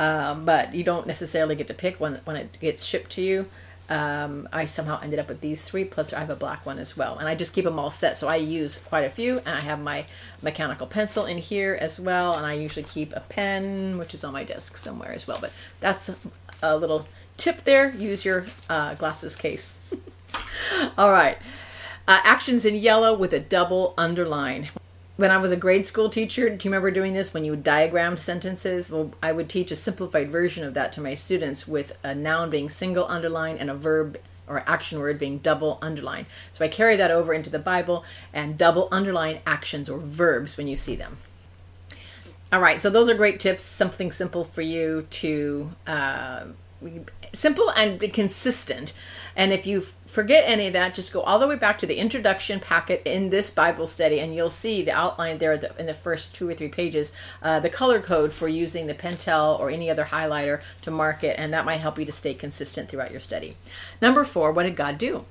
um, 0.00 0.46
but 0.46 0.74
you 0.74 0.82
don't 0.82 1.06
necessarily 1.06 1.54
get 1.54 1.68
to 1.68 1.74
pick 1.74 2.00
when 2.00 2.20
when 2.24 2.34
it 2.34 2.58
gets 2.58 2.84
shipped 2.84 3.10
to 3.12 3.22
you. 3.22 3.46
Um, 3.90 4.48
I 4.50 4.64
somehow 4.64 4.98
ended 5.02 5.18
up 5.18 5.28
with 5.28 5.42
these 5.42 5.64
three, 5.64 5.84
plus 5.84 6.14
I 6.14 6.20
have 6.20 6.30
a 6.30 6.36
black 6.36 6.64
one 6.64 6.78
as 6.78 6.96
well. 6.96 7.18
And 7.18 7.28
I 7.28 7.34
just 7.34 7.52
keep 7.52 7.64
them 7.64 7.78
all 7.78 7.90
set. 7.90 8.16
So 8.16 8.28
I 8.28 8.36
use 8.36 8.78
quite 8.78 9.04
a 9.04 9.10
few. 9.10 9.38
And 9.40 9.48
I 9.48 9.60
have 9.60 9.82
my 9.82 10.06
mechanical 10.42 10.86
pencil 10.86 11.26
in 11.26 11.38
here 11.38 11.76
as 11.78 12.00
well. 12.00 12.34
And 12.34 12.46
I 12.46 12.54
usually 12.54 12.84
keep 12.84 13.12
a 13.12 13.20
pen, 13.20 13.98
which 13.98 14.14
is 14.14 14.22
on 14.22 14.32
my 14.32 14.44
desk 14.44 14.76
somewhere 14.76 15.12
as 15.12 15.26
well. 15.26 15.38
But 15.40 15.52
that's 15.80 16.14
a 16.62 16.78
little 16.78 17.04
tip 17.36 17.64
there. 17.64 17.92
Use 17.94 18.24
your 18.24 18.46
uh, 18.70 18.94
glasses 18.94 19.34
case. 19.34 19.80
all 20.96 21.10
right. 21.10 21.36
Uh, 22.06 22.20
actions 22.22 22.64
in 22.64 22.76
yellow 22.76 23.12
with 23.12 23.34
a 23.34 23.40
double 23.40 23.92
underline 23.98 24.70
when 25.20 25.30
I 25.30 25.36
was 25.36 25.52
a 25.52 25.56
grade 25.56 25.84
school 25.84 26.08
teacher, 26.08 26.48
do 26.48 26.54
you 26.54 26.70
remember 26.70 26.90
doing 26.90 27.12
this 27.12 27.34
when 27.34 27.44
you 27.44 27.54
diagrammed 27.54 28.18
sentences? 28.18 28.90
Well, 28.90 29.12
I 29.22 29.32
would 29.32 29.50
teach 29.50 29.70
a 29.70 29.76
simplified 29.76 30.32
version 30.32 30.64
of 30.64 30.72
that 30.72 30.92
to 30.92 31.02
my 31.02 31.12
students 31.12 31.68
with 31.68 31.92
a 32.02 32.14
noun 32.14 32.48
being 32.48 32.70
single 32.70 33.04
underline 33.06 33.58
and 33.58 33.68
a 33.68 33.74
verb 33.74 34.16
or 34.48 34.64
action 34.66 34.98
word 34.98 35.18
being 35.18 35.36
double 35.36 35.78
underline. 35.82 36.24
So 36.52 36.64
I 36.64 36.68
carry 36.68 36.96
that 36.96 37.10
over 37.10 37.34
into 37.34 37.50
the 37.50 37.58
Bible 37.58 38.02
and 38.32 38.56
double 38.56 38.88
underline 38.90 39.40
actions 39.46 39.90
or 39.90 39.98
verbs 39.98 40.56
when 40.56 40.66
you 40.66 40.76
see 40.76 40.96
them. 40.96 41.18
All 42.50 42.60
right, 42.60 42.80
so 42.80 42.88
those 42.88 43.10
are 43.10 43.14
great 43.14 43.40
tips. 43.40 43.62
Something 43.62 44.10
simple 44.12 44.42
for 44.42 44.62
you 44.62 45.06
to 45.10 45.70
uh, 45.86 46.44
simple 47.32 47.70
and 47.70 48.00
consistent. 48.12 48.92
And 49.36 49.52
if 49.52 49.66
you 49.66 49.82
forget 50.06 50.44
any 50.46 50.66
of 50.66 50.72
that, 50.72 50.94
just 50.94 51.12
go 51.12 51.20
all 51.22 51.38
the 51.38 51.46
way 51.46 51.56
back 51.56 51.78
to 51.78 51.86
the 51.86 51.96
introduction 51.96 52.58
packet 52.58 53.02
in 53.04 53.30
this 53.30 53.50
Bible 53.50 53.86
study, 53.86 54.20
and 54.20 54.34
you'll 54.34 54.50
see 54.50 54.82
the 54.82 54.90
outline 54.90 55.38
there 55.38 55.52
in 55.52 55.86
the 55.86 55.94
first 55.94 56.34
two 56.34 56.48
or 56.48 56.54
three 56.54 56.68
pages, 56.68 57.12
uh, 57.42 57.60
the 57.60 57.70
color 57.70 58.00
code 58.00 58.32
for 58.32 58.48
using 58.48 58.86
the 58.86 58.94
Pentel 58.94 59.58
or 59.58 59.70
any 59.70 59.88
other 59.88 60.06
highlighter 60.06 60.60
to 60.82 60.90
mark 60.90 61.22
it, 61.22 61.36
and 61.38 61.52
that 61.52 61.64
might 61.64 61.76
help 61.76 61.98
you 61.98 62.04
to 62.04 62.12
stay 62.12 62.34
consistent 62.34 62.88
throughout 62.88 63.12
your 63.12 63.20
study. 63.20 63.56
Number 64.02 64.24
four, 64.24 64.52
what 64.52 64.64
did 64.64 64.76
God 64.76 64.98
do? 64.98 65.24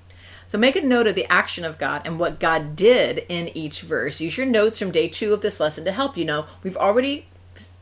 So 0.48 0.58
make 0.58 0.76
a 0.76 0.82
note 0.82 1.06
of 1.06 1.14
the 1.14 1.32
action 1.32 1.64
of 1.64 1.78
God 1.78 2.02
and 2.06 2.18
what 2.18 2.40
God 2.40 2.76
did 2.76 3.26
in 3.30 3.56
each 3.56 3.82
verse. 3.82 4.20
Use 4.20 4.38
your 4.38 4.48
notes 4.48 4.80
from 4.80 4.90
day 4.90 5.08
two 5.08 5.32
of 5.34 5.42
this 5.42 5.60
lesson 5.60 5.86
to 5.86 5.92
help 5.92 6.18
you 6.18 6.26
know. 6.26 6.48
We've 6.64 6.78
already 6.78 7.28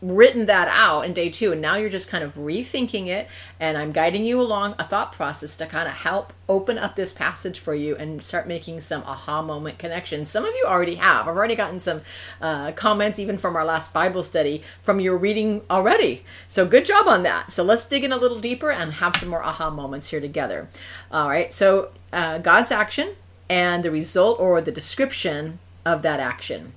written 0.01 0.45
that 0.45 0.67
out 0.69 1.05
in 1.05 1.13
day 1.13 1.29
two 1.29 1.51
and 1.51 1.61
now 1.61 1.75
you're 1.75 1.89
just 1.89 2.09
kind 2.09 2.23
of 2.23 2.35
rethinking 2.35 3.07
it 3.07 3.27
and 3.59 3.77
i'm 3.77 3.91
guiding 3.91 4.23
you 4.23 4.39
along. 4.39 4.75
A 4.79 4.83
thought 4.83 5.11
process 5.11 5.55
to 5.57 5.65
kind 5.65 5.87
of 5.87 5.93
help 5.93 6.33
open 6.49 6.77
up 6.77 6.95
this 6.95 7.13
passage 7.13 7.59
for 7.59 7.73
you 7.73 7.95
and 7.95 8.23
start 8.23 8.47
making 8.47 8.81
some 8.81 9.03
aha 9.03 9.41
moment 9.41 9.77
connections 9.77 10.29
some 10.29 10.45
of 10.45 10.53
you 10.55 10.65
already 10.67 10.95
have. 10.95 11.27
I've 11.27 11.35
already 11.35 11.55
gotten 11.55 11.79
some 11.79 12.01
uh, 12.41 12.71
comments 12.73 13.19
even 13.19 13.37
from 13.37 13.55
our 13.55 13.65
last 13.65 13.93
bible 13.93 14.23
study 14.23 14.63
from 14.81 14.99
your 14.99 15.17
reading 15.17 15.61
already. 15.69 16.23
So 16.47 16.65
good 16.65 16.85
job 16.85 17.07
on 17.07 17.23
that. 17.23 17.51
So 17.51 17.63
let's 17.63 17.85
dig 17.85 18.03
in 18.03 18.11
a 18.11 18.17
little 18.17 18.39
deeper 18.39 18.71
and 18.71 18.93
have 18.93 19.15
some 19.15 19.29
more 19.29 19.43
aha 19.43 19.69
moments 19.69 20.09
here 20.09 20.21
together. 20.21 20.69
All 21.11 21.29
right 21.29 21.51
so 21.53 21.89
uh, 22.13 22.39
god's 22.39 22.71
action 22.71 23.15
and 23.49 23.83
the 23.83 23.91
result 23.91 24.39
or 24.39 24.61
the 24.61 24.71
description 24.71 25.59
of 25.85 26.01
that 26.01 26.19
action. 26.19 26.73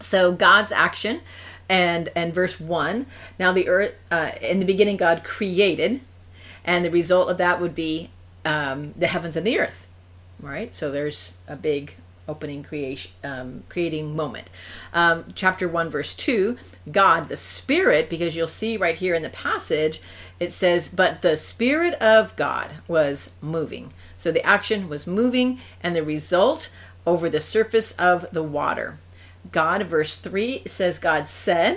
So 0.00 0.32
god's 0.32 0.72
action 0.72 1.20
and 1.68 2.10
and 2.14 2.34
verse 2.34 2.60
1 2.60 3.06
now 3.38 3.52
the 3.52 3.68
earth 3.68 3.94
uh, 4.10 4.32
in 4.40 4.58
the 4.58 4.66
beginning 4.66 4.96
god 4.96 5.24
created 5.24 6.00
and 6.64 6.84
the 6.84 6.90
result 6.90 7.28
of 7.28 7.38
that 7.38 7.60
would 7.60 7.74
be 7.74 8.10
um, 8.44 8.94
the 8.96 9.06
heavens 9.06 9.36
and 9.36 9.46
the 9.46 9.58
earth. 9.58 9.86
Right? 10.40 10.74
So 10.74 10.90
there's 10.90 11.34
a 11.46 11.56
big 11.56 11.96
opening 12.26 12.62
creation 12.62 13.12
um, 13.22 13.64
creating 13.68 14.16
moment. 14.16 14.48
Um, 14.94 15.26
chapter 15.34 15.68
1 15.68 15.90
verse 15.90 16.14
2 16.14 16.56
god 16.90 17.28
the 17.28 17.36
spirit 17.36 18.08
because 18.08 18.34
you'll 18.34 18.46
see 18.46 18.78
right 18.78 18.94
here 18.94 19.14
in 19.14 19.20
the 19.20 19.28
passage 19.28 20.00
it 20.40 20.50
says 20.50 20.88
but 20.88 21.20
the 21.20 21.36
spirit 21.36 21.92
of 21.94 22.34
god 22.36 22.70
was 22.88 23.34
moving. 23.42 23.92
So 24.16 24.32
the 24.32 24.44
action 24.44 24.88
was 24.88 25.06
moving 25.06 25.60
and 25.82 25.94
the 25.94 26.02
result 26.02 26.70
over 27.06 27.28
the 27.28 27.40
surface 27.40 27.92
of 27.92 28.26
the 28.32 28.42
water 28.42 28.96
God, 29.52 29.82
verse 29.84 30.16
3 30.18 30.62
says, 30.66 30.98
God 30.98 31.28
said, 31.28 31.76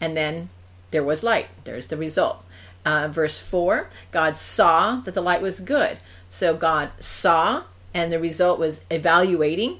and 0.00 0.16
then 0.16 0.50
there 0.90 1.04
was 1.04 1.22
light. 1.22 1.48
There's 1.64 1.88
the 1.88 1.96
result. 1.96 2.44
Uh, 2.84 3.08
verse 3.08 3.40
4, 3.40 3.88
God 4.10 4.36
saw 4.36 5.00
that 5.00 5.14
the 5.14 5.22
light 5.22 5.40
was 5.40 5.60
good. 5.60 5.98
So 6.28 6.54
God 6.54 6.90
saw, 6.98 7.64
and 7.94 8.12
the 8.12 8.18
result 8.18 8.58
was 8.58 8.84
evaluating, 8.90 9.78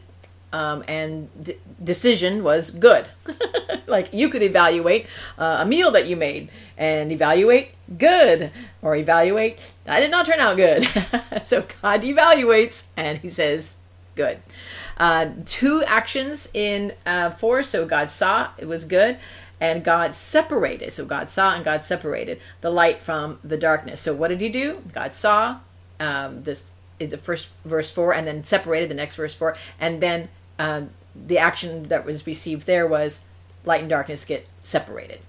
um, 0.52 0.84
and 0.86 1.54
decision 1.82 2.42
was 2.42 2.70
good. 2.70 3.08
like 3.86 4.14
you 4.14 4.28
could 4.28 4.42
evaluate 4.42 5.06
uh, 5.36 5.58
a 5.60 5.66
meal 5.66 5.90
that 5.90 6.06
you 6.06 6.16
made 6.16 6.48
and 6.78 7.12
evaluate 7.12 7.74
good, 7.98 8.50
or 8.80 8.96
evaluate, 8.96 9.60
that 9.84 10.00
did 10.00 10.10
not 10.10 10.26
turn 10.26 10.40
out 10.40 10.56
good. 10.56 10.84
so 11.44 11.64
God 11.82 12.02
evaluates, 12.02 12.86
and 12.96 13.18
he 13.18 13.28
says, 13.28 13.76
good. 14.14 14.40
Uh, 14.96 15.30
two 15.46 15.82
actions 15.84 16.48
in 16.54 16.92
uh, 17.06 17.30
four. 17.30 17.62
So 17.62 17.86
God 17.86 18.10
saw 18.10 18.50
it 18.58 18.66
was 18.66 18.84
good, 18.84 19.18
and 19.60 19.84
God 19.84 20.14
separated. 20.14 20.92
So 20.92 21.04
God 21.04 21.30
saw 21.30 21.54
and 21.54 21.64
God 21.64 21.84
separated 21.84 22.40
the 22.60 22.70
light 22.70 23.02
from 23.02 23.38
the 23.42 23.56
darkness. 23.56 24.00
So 24.00 24.14
what 24.14 24.28
did 24.28 24.40
He 24.40 24.48
do? 24.48 24.82
God 24.92 25.14
saw 25.14 25.60
um, 26.00 26.42
this 26.42 26.72
in 27.00 27.10
the 27.10 27.18
first 27.18 27.48
verse 27.64 27.90
four, 27.90 28.14
and 28.14 28.26
then 28.26 28.44
separated 28.44 28.88
the 28.88 28.94
next 28.94 29.16
verse 29.16 29.34
four, 29.34 29.56
and 29.80 30.00
then 30.00 30.28
uh, 30.58 30.82
the 31.14 31.38
action 31.38 31.84
that 31.84 32.04
was 32.04 32.26
received 32.26 32.66
there 32.66 32.86
was 32.86 33.24
light 33.64 33.80
and 33.80 33.90
darkness 33.90 34.24
get 34.24 34.46
separated. 34.60 35.20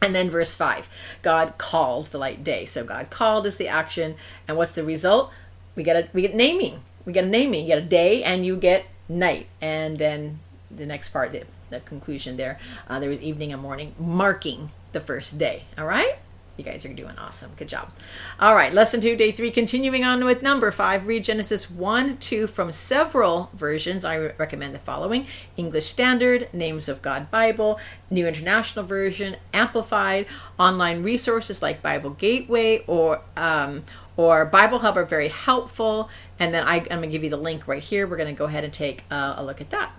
And 0.00 0.14
then 0.14 0.30
verse 0.30 0.54
5, 0.54 0.88
God 1.22 1.54
called 1.58 2.06
the 2.06 2.18
light 2.18 2.44
day. 2.44 2.64
So 2.64 2.84
God 2.84 3.10
called 3.10 3.46
is 3.46 3.56
the 3.56 3.68
action. 3.68 4.14
And 4.46 4.56
what's 4.56 4.72
the 4.72 4.84
result? 4.84 5.32
We 5.74 5.82
get 5.82 5.96
a 5.96 6.08
we 6.12 6.22
get 6.22 6.34
naming. 6.34 6.80
We 7.08 7.14
get 7.14 7.24
a 7.24 7.28
naming. 7.28 7.62
You 7.62 7.68
get 7.68 7.78
a 7.78 7.86
day 7.86 8.22
and 8.22 8.44
you 8.44 8.54
get 8.54 8.84
night. 9.08 9.46
And 9.62 9.96
then 9.96 10.40
the 10.70 10.84
next 10.84 11.08
part, 11.08 11.32
the, 11.32 11.44
the 11.70 11.80
conclusion 11.80 12.36
there, 12.36 12.58
uh, 12.86 13.00
there 13.00 13.08
was 13.08 13.22
evening 13.22 13.50
and 13.50 13.62
morning, 13.62 13.94
marking 13.98 14.72
the 14.92 15.00
first 15.00 15.38
day. 15.38 15.62
All 15.78 15.86
right? 15.86 16.18
You 16.58 16.64
guys 16.64 16.84
are 16.84 16.92
doing 16.92 17.16
awesome. 17.16 17.52
Good 17.56 17.68
job. 17.68 17.92
All 18.38 18.54
right, 18.54 18.74
lesson 18.74 19.00
two, 19.00 19.16
day 19.16 19.32
three, 19.32 19.50
continuing 19.50 20.04
on 20.04 20.22
with 20.24 20.42
number 20.42 20.70
five. 20.70 21.06
Read 21.06 21.24
Genesis 21.24 21.70
1 21.70 22.18
2 22.18 22.46
from 22.46 22.72
several 22.72 23.48
versions. 23.54 24.04
I 24.04 24.32
recommend 24.36 24.74
the 24.74 24.80
following 24.80 25.28
English 25.56 25.86
Standard, 25.86 26.52
Names 26.52 26.90
of 26.90 27.00
God 27.00 27.30
Bible, 27.30 27.78
New 28.10 28.26
International 28.26 28.84
Version, 28.84 29.36
Amplified, 29.54 30.26
online 30.58 31.04
resources 31.04 31.62
like 31.62 31.80
Bible 31.80 32.10
Gateway 32.10 32.82
or 32.88 33.22
um, 33.36 33.84
or 34.18 34.44
Bible 34.44 34.80
Hub 34.80 34.98
are 34.98 35.04
very 35.04 35.28
helpful. 35.28 36.10
And 36.40 36.52
then 36.52 36.64
I, 36.64 36.78
am 36.78 36.86
going 36.86 37.02
to 37.02 37.08
give 37.08 37.24
you 37.24 37.30
the 37.30 37.38
link 37.38 37.66
right 37.68 37.82
here. 37.82 38.06
We're 38.06 38.16
going 38.16 38.34
to 38.34 38.38
go 38.38 38.46
ahead 38.46 38.64
and 38.64 38.72
take 38.72 39.04
uh, 39.10 39.36
a 39.38 39.44
look 39.44 39.62
at 39.62 39.70
that. 39.70 39.92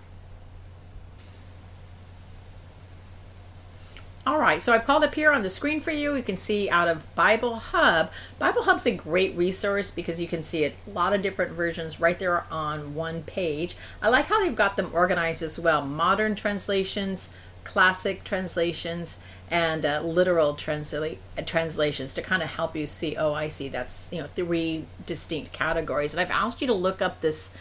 All 4.26 4.38
right, 4.38 4.60
so 4.60 4.74
I've 4.74 4.84
called 4.84 5.02
up 5.02 5.14
here 5.14 5.32
on 5.32 5.42
the 5.42 5.48
screen 5.48 5.80
for 5.80 5.90
you. 5.90 6.14
You 6.14 6.22
can 6.22 6.36
see 6.36 6.68
out 6.68 6.86
of 6.86 7.14
Bible 7.14 7.56
Hub. 7.56 8.10
Bible 8.38 8.64
Hub's 8.64 8.84
a 8.84 8.90
great 8.90 9.34
resource 9.34 9.90
because 9.90 10.20
you 10.20 10.28
can 10.28 10.42
see 10.42 10.66
a 10.66 10.72
lot 10.86 11.14
of 11.14 11.22
different 11.22 11.52
versions 11.52 11.98
right 11.98 12.18
there 12.18 12.44
on 12.50 12.94
one 12.94 13.22
page. 13.22 13.74
I 14.02 14.10
like 14.10 14.26
how 14.26 14.44
they've 14.44 14.54
got 14.54 14.76
them 14.76 14.90
organized 14.92 15.42
as 15.42 15.58
well. 15.58 15.80
Modern 15.80 16.34
translations, 16.34 17.32
classic 17.64 18.22
translations, 18.22 19.18
and 19.50 19.84
uh, 19.84 20.00
literal 20.02 20.54
transla- 20.54 21.18
translations 21.44 22.14
to 22.14 22.22
kind 22.22 22.42
of 22.42 22.50
help 22.50 22.76
you 22.76 22.86
see, 22.86 23.16
oh, 23.16 23.34
I 23.34 23.48
see, 23.48 23.68
that's, 23.68 24.12
you 24.12 24.20
know, 24.20 24.28
three 24.28 24.84
distinct 25.06 25.52
categories. 25.52 26.14
And 26.14 26.20
I've 26.20 26.30
asked 26.30 26.60
you 26.60 26.68
to 26.68 26.74
look 26.74 27.02
up 27.02 27.20
this 27.20 27.52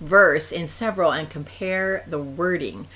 verse 0.00 0.50
in 0.50 0.66
several 0.66 1.12
and 1.12 1.30
compare 1.30 2.04
the 2.06 2.18
wording. 2.18 2.88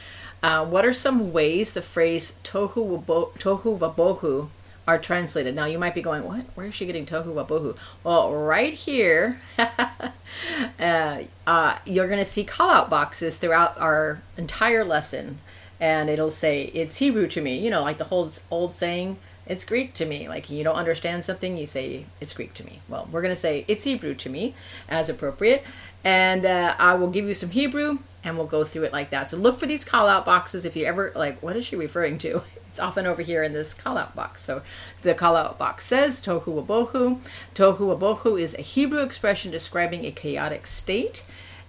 Uh, 0.42 0.66
what 0.66 0.84
are 0.84 0.92
some 0.92 1.32
ways 1.32 1.74
the 1.74 1.82
phrase 1.82 2.38
tohu, 2.42 2.74
wabo, 3.04 3.32
tohu 3.38 3.78
wabohu 3.78 4.48
are 4.86 4.98
translated? 4.98 5.54
Now 5.54 5.66
you 5.66 5.78
might 5.78 5.94
be 5.94 6.02
going, 6.02 6.24
what? 6.24 6.44
Where 6.54 6.66
is 6.66 6.74
she 6.74 6.86
getting 6.86 7.06
tohu 7.06 7.26
wabohu? 7.26 7.78
Well, 8.02 8.34
right 8.34 8.74
here, 8.74 9.40
uh, 9.58 11.22
uh, 11.46 11.78
you're 11.86 12.08
going 12.08 12.18
to 12.18 12.24
see 12.24 12.44
call 12.44 12.68
out 12.68 12.90
boxes 12.90 13.38
throughout 13.38 13.78
our 13.78 14.22
entire 14.36 14.84
lesson. 14.84 15.38
And 15.84 16.08
it'll 16.08 16.30
say, 16.30 16.70
it's 16.72 16.96
Hebrew 16.96 17.26
to 17.26 17.42
me. 17.42 17.58
You 17.58 17.68
know, 17.68 17.82
like 17.82 17.98
the 17.98 18.04
whole 18.04 18.30
old 18.50 18.72
saying, 18.72 19.18
it's 19.46 19.66
Greek 19.66 19.92
to 19.94 20.06
me. 20.06 20.26
Like 20.26 20.48
you 20.48 20.64
don't 20.64 20.76
understand 20.76 21.26
something, 21.26 21.58
you 21.58 21.66
say, 21.66 22.06
it's 22.22 22.32
Greek 22.32 22.54
to 22.54 22.64
me. 22.64 22.80
Well, 22.88 23.06
we're 23.12 23.20
to 23.20 23.36
say, 23.36 23.66
it's 23.68 23.84
Hebrew 23.84 24.14
to 24.14 24.30
me 24.30 24.54
as 24.88 25.10
appropriate. 25.10 25.62
And 26.02 26.46
uh, 26.46 26.74
I 26.78 26.94
will 26.94 27.10
give 27.10 27.26
you 27.26 27.34
some 27.34 27.50
Hebrew 27.50 27.98
and 28.24 28.38
we'll 28.38 28.46
go 28.46 28.64
through 28.64 28.84
it 28.84 28.94
like 28.94 29.10
that. 29.10 29.24
So 29.24 29.36
look 29.36 29.58
for 29.58 29.66
these 29.66 29.84
call 29.84 30.08
out 30.08 30.24
boxes 30.24 30.64
if 30.64 30.74
you 30.74 30.86
ever 30.86 31.12
like 31.14 31.42
what 31.42 31.54
is 31.54 31.66
she 31.66 31.76
referring 31.76 32.16
to? 32.18 32.42
It's 32.74 32.80
often 32.80 33.06
over 33.06 33.22
here 33.22 33.44
in 33.44 33.52
this 33.52 33.72
call 33.72 33.96
out 33.96 34.16
box. 34.16 34.42
So 34.42 34.60
the 35.02 35.14
call 35.14 35.36
out 35.36 35.58
box 35.58 35.84
says 35.86 36.20
tohu 36.20 36.42
wabohu. 36.44 37.20
Tohu 37.54 37.78
wabohu 37.78 38.40
is 38.40 38.52
a 38.58 38.62
Hebrew 38.62 38.98
expression 38.98 39.52
describing 39.52 40.04
a 40.04 40.10
chaotic 40.10 40.66
state. 40.66 41.24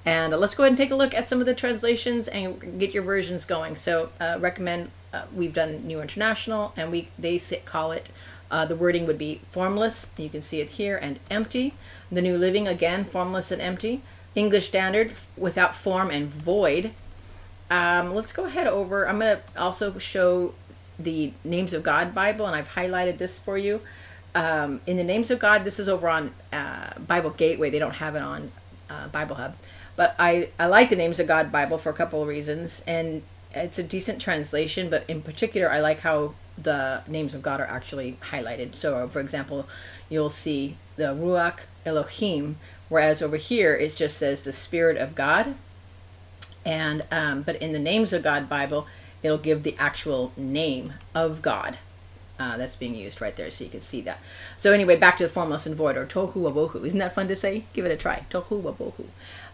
And 0.06 0.34
uh, 0.34 0.38
let's 0.38 0.56
go 0.56 0.64
ahead 0.64 0.72
and 0.72 0.78
take 0.78 0.92
a 0.92 0.96
look 0.96 1.14
at 1.14 1.28
some 1.28 1.40
of 1.40 1.46
the 1.46 1.56
translations 1.56 2.28
and 2.28 2.80
get 2.80 2.94
your 2.94 3.04
versions 3.04 3.46
going. 3.46 3.76
So 3.76 4.10
uh, 4.20 4.38
recommend 4.40 4.92
uh, 5.14 5.24
we've 5.34 5.54
done 5.54 5.78
New 5.88 6.02
International 6.02 6.74
and 6.78 6.92
we 6.92 7.10
they 7.18 7.40
call 7.66 7.92
it 7.92 8.12
uh, 8.52 8.66
the 8.66 8.76
wording 8.76 9.08
would 9.08 9.18
be 9.18 9.42
formless. 9.52 10.12
You 10.18 10.30
can 10.30 10.42
see 10.42 10.62
it 10.62 10.70
here 10.70 10.98
and 10.98 11.20
empty. 11.32 11.74
The 12.12 12.22
New 12.22 12.38
Living 12.38 12.68
again 12.68 13.04
formless 13.04 13.52
and 13.52 13.62
empty. 13.62 14.02
English 14.36 14.68
Standard 14.68 15.14
without 15.38 15.74
form 15.74 16.12
and 16.12 16.28
void. 16.28 16.92
Um, 17.72 18.14
let's 18.14 18.32
go 18.32 18.46
ahead 18.46 18.68
over. 18.68 19.08
I'm 19.08 19.20
going 19.20 19.38
to 19.38 19.62
also 19.62 19.98
show 19.98 20.54
the 21.00 21.34
Names 21.44 21.74
of 21.74 21.84
God 21.84 22.14
Bible, 22.14 22.46
and 22.46 22.56
I've 22.56 22.70
highlighted 22.70 23.18
this 23.18 23.40
for 23.40 23.58
you. 23.58 23.82
Um, 24.36 24.82
in 24.86 24.98
the 24.98 25.04
Names 25.04 25.32
of 25.32 25.40
God, 25.40 25.64
this 25.64 25.80
is 25.80 25.90
over 25.90 26.08
on 26.08 26.32
uh, 26.54 27.00
Bible 27.00 27.32
Gateway. 27.32 27.70
They 27.70 27.80
don't 27.80 27.96
have 27.96 28.16
it 28.16 28.22
on 28.22 28.52
uh, 28.90 29.08
Bible 29.08 29.36
Hub. 29.36 29.56
But 29.96 30.16
I, 30.20 30.50
I 30.60 30.68
like 30.68 30.90
the 30.90 30.96
Names 30.96 31.20
of 31.20 31.28
God 31.28 31.52
Bible 31.52 31.78
for 31.78 31.90
a 31.90 31.94
couple 31.94 32.22
of 32.22 32.28
reasons. 32.28 32.84
And 32.86 33.24
it's 33.54 33.80
a 33.80 33.84
decent 33.84 34.22
translation, 34.22 34.90
but 34.90 35.10
in 35.10 35.22
particular, 35.22 35.72
I 35.72 35.80
like 35.80 36.02
how 36.02 36.34
the 36.58 37.02
names 37.08 37.34
of 37.34 37.42
God 37.42 37.60
are 37.60 37.66
actually 37.66 38.18
highlighted. 38.32 38.76
So, 38.76 39.08
for 39.08 39.20
example, 39.20 39.68
you'll 40.10 40.30
see 40.30 40.78
the 40.96 41.14
Ruach 41.14 41.62
Elohim, 41.86 42.58
Whereas 42.88 43.22
over 43.22 43.38
here, 43.38 43.74
it 43.76 43.96
just 43.96 44.18
says 44.18 44.44
the 44.44 44.52
Spirit 44.52 44.98
of 44.98 45.16
God. 45.16 45.56
And, 46.66 47.04
um, 47.12 47.42
but 47.42 47.56
in 47.58 47.74
the 47.74 47.80
Names 47.80 48.14
of 48.14 48.24
God 48.24 48.50
Bible, 48.50 48.88
it'll 49.24 49.38
give 49.38 49.64
the 49.64 49.76
actual 49.78 50.32
name 50.38 50.94
of 51.14 51.42
God. 51.42 51.78
Uh, 52.38 52.58
that's 52.58 52.76
being 52.76 52.94
used 52.94 53.22
right 53.22 53.36
there, 53.38 53.50
so 53.50 53.64
you 53.64 53.70
can 53.70 53.80
see 53.80 54.02
that. 54.02 54.20
So 54.58 54.74
anyway, 54.74 54.98
back 54.98 55.16
to 55.18 55.24
the 55.24 55.30
formless 55.30 55.66
and 55.66 55.74
void, 55.74 55.96
or 55.96 56.06
tohu 56.06 56.34
wabohu. 56.34 56.86
Isn't 56.86 57.00
that 57.00 57.16
fun 57.16 57.30
to 57.30 57.36
say? 57.36 57.64
Give 57.74 57.86
it 57.86 57.92
a 57.92 57.96
try. 57.96 58.26
Tohu 58.30 58.62
wabohu. 58.62 59.06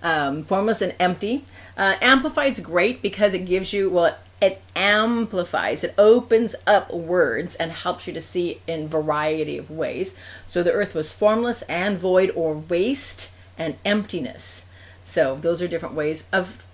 Um, 0.02 0.44
formless 0.44 0.82
and 0.82 0.96
empty. 1.00 1.46
Uh, 1.78 1.96
amplified's 2.02 2.60
great 2.60 3.04
because 3.04 3.36
it 3.36 3.46
gives 3.46 3.72
you 3.72 3.90
well, 3.90 4.18
it 4.42 4.60
amplifies, 4.76 5.84
it 5.84 5.94
opens 5.98 6.56
up 6.66 6.92
words 6.92 7.54
and 7.56 7.72
helps 7.72 8.08
you 8.08 8.14
to 8.14 8.22
see 8.22 8.60
in 8.66 8.88
variety 8.88 9.58
of 9.60 9.70
ways. 9.70 10.18
So 10.46 10.64
the 10.64 10.74
earth 10.74 10.96
was 10.96 11.14
formless 11.14 11.62
and 11.64 11.98
void 11.98 12.32
or 12.36 12.56
waste 12.56 13.32
and 13.58 13.76
emptiness. 13.86 14.66
So 15.04 15.36
those 15.36 15.62
are 15.62 15.68
different 15.68 15.94
ways 15.94 16.28
of 16.34 16.66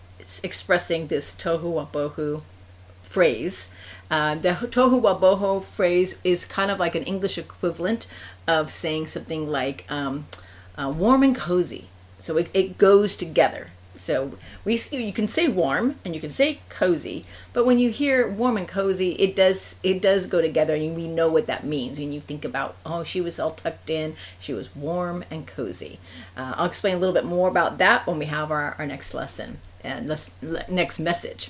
expressing 0.43 1.07
this 1.07 1.35
tohu 1.35 1.73
wabohu 1.91 2.43
phrase. 3.03 3.69
Uh, 4.09 4.35
the 4.35 4.49
tohu 4.49 5.01
wabohu 5.01 5.63
phrase 5.63 6.19
is 6.23 6.45
kind 6.45 6.71
of 6.71 6.79
like 6.79 6.95
an 6.95 7.03
English 7.03 7.37
equivalent 7.37 8.07
of 8.47 8.71
saying 8.71 9.07
something 9.07 9.49
like 9.49 9.85
um, 9.89 10.25
uh, 10.77 10.93
warm 10.95 11.23
and 11.23 11.35
cozy. 11.35 11.87
So 12.19 12.37
it, 12.37 12.49
it 12.53 12.77
goes 12.77 13.15
together. 13.15 13.67
So 13.95 14.33
we 14.63 14.79
you 14.91 15.11
can 15.11 15.27
say 15.27 15.47
warm 15.47 15.95
and 16.05 16.13
you 16.13 16.21
can 16.21 16.29
say 16.29 16.59
cozy, 16.69 17.25
but 17.51 17.65
when 17.65 17.79
you 17.79 17.89
hear 17.89 18.27
warm 18.27 18.55
and 18.55 18.67
cozy, 18.67 19.13
it 19.13 19.35
does 19.35 19.77
it 19.81 20.01
does 20.01 20.27
go 20.27 20.39
together, 20.39 20.75
and 20.75 20.95
we 20.95 21.07
know 21.07 21.29
what 21.29 21.47
that 21.47 21.63
means 21.63 21.97
when 21.97 22.11
you 22.11 22.21
think 22.21 22.45
about 22.45 22.75
oh 22.85 23.03
she 23.03 23.19
was 23.21 23.39
all 23.39 23.51
tucked 23.51 23.89
in, 23.89 24.15
she 24.39 24.53
was 24.53 24.75
warm 24.75 25.25
and 25.31 25.47
cozy. 25.47 25.99
Uh, 26.35 26.53
I'll 26.57 26.67
explain 26.67 26.95
a 26.95 26.99
little 26.99 27.15
bit 27.15 27.25
more 27.25 27.49
about 27.49 27.79
that 27.79 28.05
when 28.05 28.19
we 28.19 28.25
have 28.25 28.51
our, 28.51 28.75
our 28.77 28.85
next 28.85 29.15
lesson 29.15 29.57
and 29.83 30.09
this 30.09 30.31
next 30.69 30.99
message. 30.99 31.49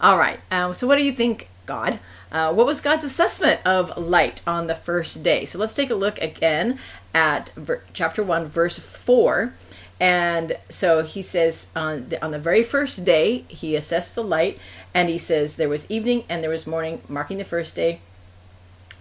All 0.00 0.18
right. 0.18 0.40
Um, 0.50 0.74
so 0.74 0.86
what 0.86 0.96
do 0.96 1.04
you 1.04 1.12
think, 1.12 1.48
God? 1.66 1.98
Uh, 2.32 2.52
what 2.52 2.66
was 2.66 2.80
God's 2.80 3.04
assessment 3.04 3.60
of 3.64 3.96
light 3.96 4.42
on 4.46 4.66
the 4.66 4.74
first 4.74 5.22
day? 5.22 5.44
So 5.44 5.58
let's 5.58 5.74
take 5.74 5.90
a 5.90 5.94
look 5.94 6.20
again 6.20 6.78
at 7.14 7.50
ver- 7.50 7.82
chapter 7.92 8.22
1, 8.22 8.46
verse 8.46 8.78
4. 8.78 9.52
And 9.98 10.58
so 10.68 11.02
he 11.02 11.22
says 11.22 11.70
on 11.74 12.08
the, 12.10 12.22
on 12.22 12.30
the 12.30 12.38
very 12.38 12.62
first 12.62 13.04
day, 13.04 13.44
he 13.48 13.76
assessed 13.76 14.14
the 14.14 14.22
light, 14.22 14.58
and 14.92 15.08
he 15.08 15.18
says 15.18 15.56
there 15.56 15.68
was 15.68 15.90
evening 15.90 16.24
and 16.28 16.42
there 16.42 16.50
was 16.50 16.66
morning, 16.66 17.00
marking 17.08 17.38
the 17.38 17.44
first 17.44 17.74
day. 17.74 18.00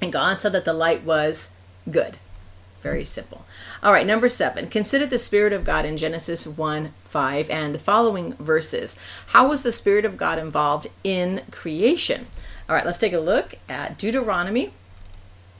And 0.02 0.14
God 0.14 0.40
said 0.40 0.54
that 0.54 0.66
the 0.66 0.74
light 0.74 1.04
was 1.04 1.54
good. 1.90 2.18
Very 2.82 3.04
simple. 3.04 3.46
All 3.82 3.92
right, 3.92 4.06
number 4.06 4.30
seven. 4.30 4.68
Consider 4.68 5.08
the 5.08 5.18
Spirit 5.18 5.54
of 5.54 5.64
God 5.64 5.86
in 5.86 5.98
Genesis 5.98 6.46
1 6.46 6.94
5 7.06 7.50
and 7.50 7.74
the 7.74 7.80
following 7.80 8.34
verses. 8.34 8.96
How 9.28 9.50
was 9.50 9.64
the 9.64 9.72
Spirit 9.72 10.06
of 10.06 10.18
God 10.18 10.38
involved 10.38 10.88
in 11.04 11.42
creation? 11.50 12.28
All 12.68 12.76
right, 12.76 12.84
let's 12.84 12.98
take 12.98 13.14
a 13.14 13.20
look 13.20 13.54
at 13.70 14.00
Deuteronomy 14.00 14.72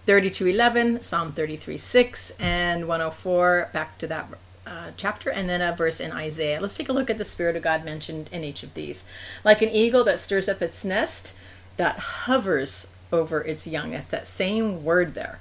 32 0.08 0.48
11, 0.48 1.02
Psalm 1.04 1.34
33 1.34 1.78
6, 1.78 2.32
and 2.40 2.88
104. 2.88 3.70
Back 3.72 4.00
to 4.00 4.08
that 4.08 4.28
uh, 4.66 4.90
chapter 4.98 5.30
and 5.30 5.48
then 5.48 5.62
a 5.62 5.76
verse 5.76 6.00
in 6.00 6.12
Isaiah. 6.12 6.60
Let's 6.60 6.76
take 6.76 6.90
a 6.90 6.94
look 6.94 7.12
at 7.12 7.20
the 7.20 7.24
Spirit 7.24 7.56
of 7.56 7.62
God 7.62 7.86
mentioned 7.86 8.32
in 8.32 8.44
each 8.44 8.64
of 8.64 8.74
these. 8.74 9.06
Like 9.44 9.62
an 9.62 9.70
eagle 9.70 10.04
that 10.06 10.18
stirs 10.18 10.50
up 10.50 10.64
its 10.64 10.84
nest, 10.84 11.38
that 11.78 12.00
hovers 12.00 12.90
over 13.14 13.40
its 13.42 13.68
young. 13.68 13.92
That's 13.92 14.08
that 14.08 14.26
same 14.26 14.84
word 14.84 15.14
there. 15.14 15.40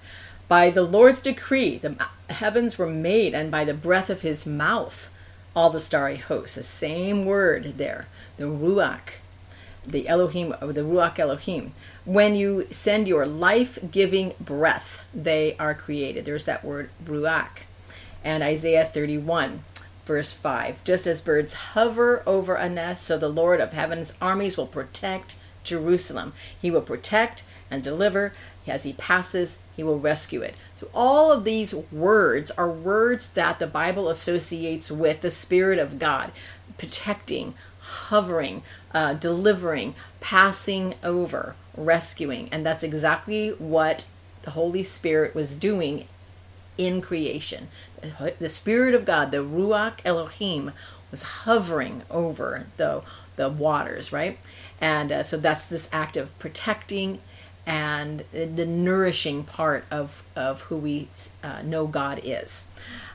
By 0.49 0.69
the 0.69 0.83
Lord's 0.83 1.23
decree, 1.23 1.79
the 1.79 1.97
heavens 2.29 2.77
were 2.77 2.87
made, 2.87 3.35
and 3.35 3.51
by 3.51 3.65
the 3.65 3.73
breath 3.73 4.11
of 4.11 4.21
his 4.21 4.45
mouth, 4.45 5.09
all 5.57 5.71
the 5.71 5.81
starry 5.81 6.17
hosts. 6.17 6.57
The 6.57 6.63
same 6.63 7.25
word 7.25 7.79
there, 7.79 8.07
the 8.37 8.45
Ruach, 8.45 9.21
the 9.87 10.09
Elohim, 10.09 10.51
the 10.61 10.83
Ruach 10.83 11.19
Elohim. 11.19 11.73
When 12.05 12.35
you 12.35 12.67
send 12.71 13.09
your 13.09 13.27
life 13.27 13.79
giving 13.91 14.33
breath, 14.41 15.05
they 15.15 15.57
are 15.59 15.75
created. 15.75 16.25
There's 16.25 16.45
that 16.45 16.65
word 16.65 16.91
Ruach 17.05 17.63
and 18.23 18.43
Isaiah 18.43 18.85
31. 18.85 19.65
verse 20.05 20.35
5 20.35 20.85
Just 20.85 21.07
as 21.07 21.21
birds 21.21 21.55
hover 21.55 22.23
over 22.27 22.55
a 22.55 22.69
nest, 22.69 23.05
so 23.05 23.17
the 23.17 23.29
Lord 23.29 23.61
of 23.61 23.73
heaven's 23.73 24.13
armies 24.21 24.57
will 24.57 24.67
protect 24.67 25.37
Jerusalem. 25.63 26.33
He 26.61 26.71
will 26.71 26.83
protect 26.83 27.45
and 27.71 27.83
deliver. 27.83 28.35
As 28.67 28.85
he 28.85 28.95
passes, 28.95 29.59
he 29.77 29.83
will 29.83 29.99
rescue 29.99 30.41
it. 30.41 30.55
So, 30.75 30.89
all 30.95 31.31
of 31.31 31.45
these 31.45 31.75
words 31.75 32.51
are 32.53 32.71
words 32.71 33.29
that 33.31 33.59
the 33.59 33.67
Bible 33.67 34.09
associates 34.09 34.91
with 34.91 35.21
the 35.21 35.31
Spirit 35.31 35.79
of 35.79 35.99
God 35.99 36.33
protecting, 36.79 37.55
hovering, 37.95 38.63
uh, 38.93 39.15
delivering, 39.15 39.95
passing 40.21 40.95
over, 41.03 41.55
rescuing. 41.77 42.49
And 42.51 42.65
that's 42.65 42.83
exactly 42.83 43.51
what 43.51 44.05
the 44.43 44.51
Holy 44.51 44.83
Spirit 44.83 45.35
was 45.35 45.57
doing 45.57 46.07
in 46.77 47.01
creation. 47.01 47.69
The 48.39 48.49
Spirit 48.49 48.95
of 48.95 49.05
God, 49.05 49.31
the 49.31 49.39
Ruach 49.39 50.01
Elohim, 50.05 50.73
was 51.11 51.23
hovering 51.23 52.03
over 52.11 52.67
the, 52.77 53.03
the 53.37 53.49
waters, 53.49 54.13
right? 54.13 54.39
And 54.81 55.13
uh, 55.13 55.23
so 55.23 55.37
that's 55.37 55.67
this 55.67 55.89
act 55.93 56.17
of 56.17 56.37
protecting 56.39 57.21
and 57.67 58.25
the 58.33 58.67
nourishing 58.67 59.45
part 59.45 59.87
of, 59.91 60.23
of 60.37 60.63
who 60.63 60.77
we 60.77 61.09
uh, 61.43 61.63
know 61.63 61.87
God 61.87 62.21
is. 62.23 62.67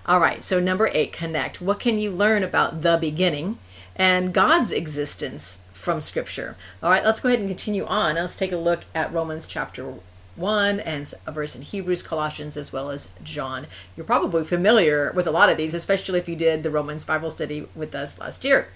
All 0.05 0.19
right, 0.19 0.43
so 0.43 0.59
number 0.59 0.89
eight, 0.91 1.13
connect. 1.13 1.61
What 1.61 1.79
can 1.79 1.99
you 1.99 2.09
learn 2.09 2.43
about 2.43 2.81
the 2.81 2.97
beginning 2.99 3.59
and 3.99 4.33
God's 4.33 4.71
existence 4.71 5.63
from 5.73 6.01
Scripture? 6.01 6.55
All 6.81 6.89
right, 6.89 7.05
let's 7.05 7.19
go 7.19 7.29
ahead 7.29 7.39
and 7.39 7.49
continue 7.49 7.85
on. 7.85 8.15
Let's 8.15 8.37
take 8.37 8.51
a 8.51 8.57
look 8.57 8.85
at 8.95 9.13
Romans 9.13 9.45
chapter 9.45 9.95
1 10.37 10.79
and 10.79 11.13
a 11.27 11.31
verse 11.31 11.55
in 11.55 11.61
Hebrews, 11.61 12.01
Colossians, 12.01 12.55
as 12.57 12.71
well 12.71 12.89
as 12.89 13.09
John. 13.23 13.67
You're 13.95 14.05
probably 14.05 14.45
familiar 14.45 15.11
with 15.13 15.27
a 15.27 15.31
lot 15.31 15.49
of 15.49 15.57
these, 15.57 15.73
especially 15.73 16.17
if 16.17 16.29
you 16.29 16.35
did 16.35 16.63
the 16.63 16.69
Romans 16.71 17.03
Bible 17.03 17.29
study 17.29 17.67
with 17.75 17.93
us 17.93 18.17
last 18.17 18.45
year. 18.45 18.69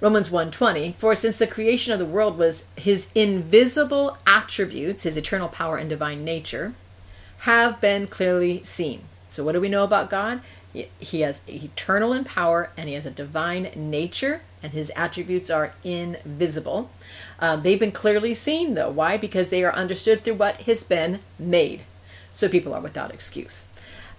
Romans 0.00 0.30
1:20 0.30 0.94
For 0.96 1.14
since 1.14 1.38
the 1.38 1.46
creation 1.46 1.92
of 1.92 1.98
the 1.98 2.04
world 2.04 2.36
was 2.36 2.64
his 2.76 3.08
invisible 3.14 4.18
attributes 4.26 5.04
his 5.04 5.16
eternal 5.16 5.48
power 5.48 5.76
and 5.76 5.88
divine 5.88 6.24
nature 6.24 6.74
have 7.40 7.80
been 7.80 8.06
clearly 8.06 8.62
seen. 8.62 9.02
So 9.28 9.44
what 9.44 9.52
do 9.52 9.60
we 9.60 9.68
know 9.68 9.84
about 9.84 10.10
God? 10.10 10.40
He 10.98 11.20
has 11.20 11.40
eternal 11.48 12.12
in 12.12 12.24
power 12.24 12.70
and 12.76 12.88
he 12.88 12.94
has 12.94 13.06
a 13.06 13.10
divine 13.10 13.70
nature 13.74 14.42
and 14.62 14.72
his 14.72 14.92
attributes 14.96 15.50
are 15.50 15.72
invisible. 15.84 16.90
Uh, 17.38 17.56
they've 17.56 17.80
been 17.80 17.92
clearly 17.92 18.34
seen 18.34 18.74
though. 18.74 18.90
Why? 18.90 19.16
Because 19.16 19.50
they 19.50 19.64
are 19.64 19.72
understood 19.72 20.22
through 20.22 20.34
what 20.34 20.62
has 20.62 20.84
been 20.84 21.20
made. 21.38 21.82
So 22.32 22.48
people 22.48 22.74
are 22.74 22.80
without 22.80 23.12
excuse. 23.12 23.68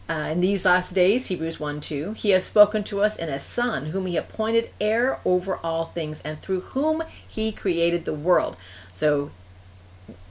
Uh, 0.09 0.29
in 0.31 0.39
these 0.39 0.63
last 0.63 0.93
days, 0.95 1.27
Hebrews 1.27 1.59
1 1.59 1.81
2, 1.81 2.13
he 2.13 2.29
has 2.29 2.45
spoken 2.45 2.83
to 2.85 3.01
us 3.01 3.17
in 3.17 3.27
a 3.27 3.39
Son, 3.39 3.87
whom 3.87 4.05
he 4.05 4.15
appointed 4.15 4.69
heir 4.79 5.19
over 5.25 5.57
all 5.57 5.85
things, 5.85 6.21
and 6.21 6.41
through 6.41 6.61
whom 6.61 7.03
he 7.27 7.51
created 7.51 8.05
the 8.05 8.13
world. 8.13 8.55
So 8.93 9.31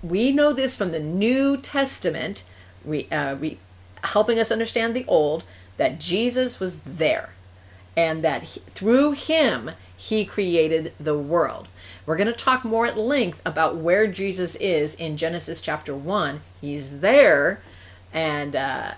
we 0.02 0.32
know 0.32 0.54
this 0.54 0.76
from 0.76 0.92
the 0.92 1.00
New 1.00 1.58
Testament, 1.58 2.44
re, 2.86 3.06
uh, 3.12 3.36
re, 3.36 3.58
helping 4.02 4.38
us 4.38 4.50
understand 4.50 4.96
the 4.96 5.04
Old, 5.06 5.44
that 5.76 6.00
Jesus 6.00 6.60
was 6.60 6.80
there, 6.80 7.30
and 7.96 8.22
that 8.24 8.42
he, 8.42 8.60
through 8.74 9.12
him 9.12 9.72
he 9.96 10.24
created 10.24 10.92
the 11.00 11.18
world. 11.18 11.68
We're 12.04 12.16
going 12.16 12.26
to 12.28 12.32
talk 12.32 12.64
more 12.64 12.86
at 12.86 12.96
length 12.96 13.40
about 13.44 13.76
where 13.76 14.06
Jesus 14.06 14.54
is 14.56 14.94
in 14.94 15.16
Genesis 15.16 15.60
chapter 15.60 15.94
1. 15.94 16.40
He's 16.60 17.00
there, 17.00 17.62
and. 18.12 18.56
Uh, 18.56 18.92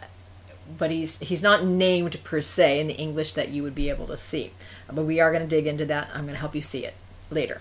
but 0.76 0.90
he's 0.90 1.18
he's 1.20 1.42
not 1.42 1.64
named 1.64 2.22
per 2.24 2.40
se 2.40 2.80
in 2.80 2.88
the 2.88 2.96
English 2.96 3.32
that 3.32 3.48
you 3.48 3.62
would 3.62 3.74
be 3.74 3.88
able 3.88 4.06
to 4.06 4.16
see. 4.16 4.52
But 4.92 5.04
we 5.04 5.20
are 5.20 5.32
going 5.32 5.42
to 5.42 5.48
dig 5.48 5.66
into 5.66 5.86
that. 5.86 6.10
I'm 6.12 6.22
going 6.22 6.34
to 6.34 6.40
help 6.40 6.54
you 6.54 6.62
see 6.62 6.84
it 6.84 6.94
later. 7.30 7.60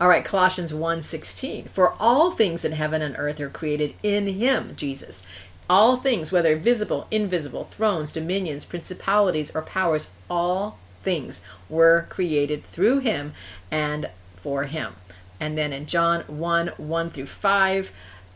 All 0.00 0.08
right, 0.08 0.24
Colossians 0.24 0.72
1:16. 0.72 1.68
For 1.68 1.92
all 2.00 2.30
things 2.30 2.64
in 2.64 2.72
heaven 2.72 3.02
and 3.02 3.14
earth 3.18 3.40
are 3.40 3.48
created 3.48 3.94
in 4.02 4.26
him, 4.26 4.74
Jesus. 4.76 5.24
All 5.72 5.96
things, 5.96 6.30
whether 6.30 6.54
visible, 6.54 7.06
invisible, 7.10 7.64
thrones, 7.64 8.12
dominions, 8.12 8.66
principalities, 8.66 9.50
or 9.54 9.62
powers, 9.62 10.10
all 10.28 10.78
things 11.02 11.40
were 11.70 12.04
created 12.10 12.62
through 12.62 12.98
him 12.98 13.32
and 13.70 14.10
for 14.36 14.64
him. 14.64 14.92
And 15.40 15.56
then 15.56 15.72
in 15.72 15.86
John 15.86 16.24
1 16.26 16.68
1 16.76 17.08
through 17.08 17.24
5, 17.24 17.90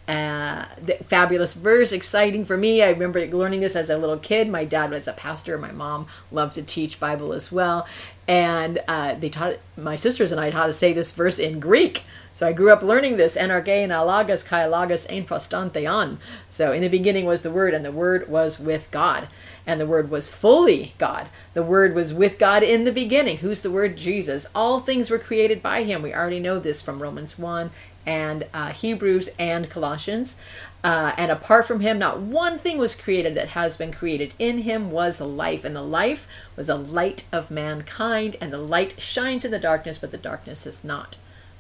uh, 0.09 0.65
fabulous 1.05 1.53
verse, 1.53 1.93
exciting 1.93 2.47
for 2.47 2.57
me. 2.57 2.83
I 2.83 2.89
remember 2.89 3.27
learning 3.27 3.61
this 3.61 3.77
as 3.77 3.91
a 3.91 3.99
little 3.99 4.17
kid. 4.17 4.49
My 4.49 4.65
dad 4.65 4.91
was 4.91 5.07
a 5.07 5.13
pastor. 5.13 5.59
My 5.59 5.73
mom 5.73 6.07
loved 6.33 6.55
to 6.55 6.63
teach 6.63 6.99
Bible 6.99 7.35
as 7.35 7.53
well, 7.53 7.87
and 8.27 8.79
uh, 8.89 9.15
they 9.15 9.29
taught 9.29 9.57
my 9.77 9.97
sisters 9.97 10.33
and 10.33 10.41
I 10.41 10.53
how 10.53 10.67
to 10.67 10.73
say 10.73 10.95
this 10.95 11.13
verse 11.13 11.39
in 11.39 11.61
Greek. 11.61 12.05
So 12.37 12.47
I 12.47 12.53
grew 12.53 12.71
up 12.71 12.83
learning 12.83 13.17
this. 13.17 13.35
Energein 13.35 13.89
alagas 13.89 14.45
kai 14.45 14.65
alagas 14.65 15.11
ein 15.11 15.25
prostantheon. 15.25 16.19
So 16.51 16.71
in 16.71 16.83
the 16.83 16.89
beginning 16.89 17.25
was 17.25 17.41
the 17.41 17.51
Word, 17.51 17.73
and 17.73 17.83
the 17.83 17.91
Word 17.91 18.29
was 18.29 18.61
with 18.61 18.91
God, 18.91 19.29
and 19.67 19.81
the 19.81 19.87
Word 19.87 20.11
was 20.11 20.29
fully 20.29 20.93
God. 20.99 21.29
The 21.55 21.63
Word 21.63 21.95
was 21.95 22.13
with 22.13 22.39
God 22.39 22.63
in 22.63 22.85
the 22.85 22.93
beginning. 22.93 23.39
Who's 23.39 23.63
the 23.63 23.71
Word? 23.71 23.97
Jesus. 23.97 24.47
All 24.55 24.81
things 24.81 25.09
were 25.09 25.19
created 25.19 25.63
by 25.63 25.85
Him. 25.85 26.03
We 26.03 26.13
already 26.13 26.39
know 26.39 26.59
this 26.59 26.83
from 26.83 27.03
Romans 27.03 27.39
one 27.39 27.71
and 28.05 28.45
uh, 28.53 28.69
Hebrews 28.73 29.31
and 29.39 29.71
Colossians. 29.71 30.37
Uh, 30.85 31.15
and 31.17 31.33
apart 31.33 31.67
from 31.67 31.81
him, 31.81 31.99
not 31.99 32.21
one 32.21 32.59
thing 32.59 32.77
was 32.77 32.95
created 32.95 33.35
that 33.35 33.49
has 33.49 33.79
been 33.79 33.93
created. 33.93 34.35
In 34.39 34.59
him 34.59 34.91
was 34.91 35.23
life, 35.23 35.65
and 35.65 35.75
the 35.75 35.83
life 35.83 36.29
was 36.55 36.69
a 36.69 36.77
light 36.77 37.27
of 37.33 37.51
mankind, 37.51 38.37
and 38.43 38.53
the 38.53 38.59
light 38.59 39.01
shines 39.01 39.47
in 39.47 39.53
the 39.53 39.59
darkness, 39.59 39.97
but 39.97 40.11
the 40.11 40.19
darkness 40.19 40.65
has 40.65 40.85
not 40.85 41.17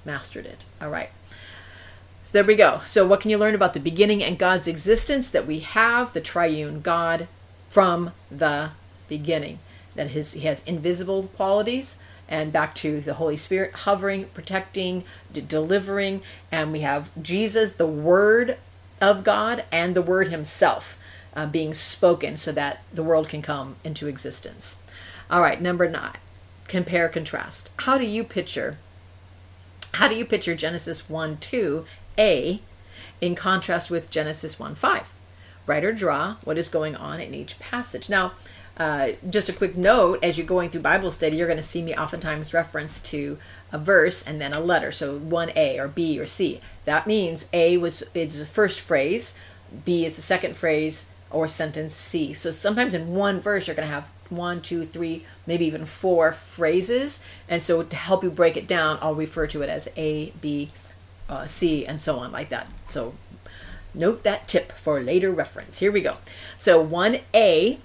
mastered 0.06 0.46
it. 0.46 0.64
All 0.80 0.88
right. 0.88 1.10
So 2.24 2.32
there 2.32 2.44
we 2.44 2.56
go. 2.56 2.80
So, 2.84 3.06
what 3.06 3.20
can 3.20 3.30
you 3.30 3.38
learn 3.38 3.54
about 3.54 3.74
the 3.74 3.80
beginning 3.80 4.22
and 4.22 4.38
God's 4.38 4.66
existence? 4.66 5.30
That 5.30 5.46
we 5.46 5.60
have 5.60 6.12
the 6.12 6.20
triune 6.20 6.80
God 6.80 7.28
from 7.68 8.12
the 8.30 8.70
beginning. 9.08 9.58
That 9.94 10.08
his, 10.08 10.32
he 10.32 10.40
has 10.40 10.64
invisible 10.64 11.24
qualities, 11.36 11.98
and 12.28 12.52
back 12.52 12.74
to 12.76 13.00
the 13.00 13.14
Holy 13.14 13.36
Spirit 13.36 13.72
hovering, 13.72 14.24
protecting, 14.26 15.04
delivering. 15.32 16.22
And 16.50 16.72
we 16.72 16.80
have 16.80 17.10
Jesus, 17.22 17.74
the 17.74 17.86
Word 17.86 18.58
of 19.00 19.22
God, 19.22 19.64
and 19.70 19.94
the 19.94 20.02
Word 20.02 20.28
Himself 20.28 20.98
uh, 21.34 21.46
being 21.46 21.74
spoken 21.74 22.36
so 22.36 22.50
that 22.52 22.82
the 22.92 23.04
world 23.04 23.28
can 23.28 23.42
come 23.42 23.76
into 23.84 24.08
existence. 24.08 24.82
All 25.30 25.42
right, 25.42 25.60
number 25.60 25.88
nine 25.88 26.16
compare, 26.66 27.08
contrast. 27.08 27.70
How 27.78 27.96
do 27.98 28.04
you 28.04 28.24
picture? 28.24 28.78
How 29.96 30.08
do 30.08 30.14
you 30.14 30.26
picture 30.26 30.54
Genesis 30.54 31.08
1 31.08 31.38
2 31.38 31.86
A 32.18 32.60
in 33.22 33.34
contrast 33.34 33.90
with 33.90 34.10
Genesis 34.10 34.60
1 34.60 34.74
5? 34.74 35.10
Write 35.66 35.84
or 35.84 35.92
draw 35.92 36.36
what 36.44 36.58
is 36.58 36.68
going 36.68 36.94
on 36.94 37.18
in 37.18 37.32
each 37.32 37.58
passage. 37.58 38.10
Now, 38.10 38.32
uh, 38.76 39.12
just 39.30 39.48
a 39.48 39.54
quick 39.54 39.74
note 39.74 40.18
as 40.22 40.36
you're 40.36 40.46
going 40.46 40.68
through 40.68 40.82
Bible 40.82 41.10
study, 41.10 41.38
you're 41.38 41.46
going 41.46 41.56
to 41.56 41.62
see 41.62 41.80
me 41.80 41.96
oftentimes 41.96 42.52
reference 42.52 43.00
to 43.04 43.38
a 43.72 43.78
verse 43.78 44.22
and 44.22 44.38
then 44.38 44.52
a 44.52 44.60
letter. 44.60 44.92
So 44.92 45.18
1A 45.18 45.78
or 45.78 45.88
B 45.88 46.20
or 46.20 46.26
C. 46.26 46.60
That 46.84 47.06
means 47.06 47.48
A 47.54 47.78
was 47.78 48.02
is 48.12 48.38
the 48.38 48.44
first 48.44 48.80
phrase, 48.80 49.34
B 49.86 50.04
is 50.04 50.16
the 50.16 50.22
second 50.22 50.58
phrase 50.58 51.08
or 51.30 51.48
sentence 51.48 51.94
C. 51.94 52.34
So 52.34 52.50
sometimes 52.50 52.92
in 52.92 53.14
one 53.14 53.40
verse, 53.40 53.66
you're 53.66 53.74
going 53.74 53.88
to 53.88 53.94
have 53.94 54.10
one, 54.30 54.60
two, 54.60 54.84
three, 54.84 55.24
maybe 55.46 55.66
even 55.66 55.86
four 55.86 56.32
phrases. 56.32 57.24
And 57.48 57.62
so 57.62 57.82
to 57.82 57.96
help 57.96 58.22
you 58.22 58.30
break 58.30 58.56
it 58.56 58.66
down, 58.66 58.98
I'll 59.00 59.14
refer 59.14 59.46
to 59.48 59.62
it 59.62 59.68
as 59.68 59.88
A, 59.96 60.32
B, 60.40 60.70
uh, 61.28 61.46
C, 61.46 61.86
and 61.86 62.00
so 62.00 62.18
on 62.18 62.32
like 62.32 62.48
that. 62.50 62.66
So 62.88 63.14
note 63.94 64.22
that 64.24 64.48
tip 64.48 64.72
for 64.72 65.00
later 65.00 65.30
reference. 65.30 65.78
Here 65.78 65.92
we 65.92 66.00
go. 66.00 66.16
So 66.56 66.84
1A 66.84 67.78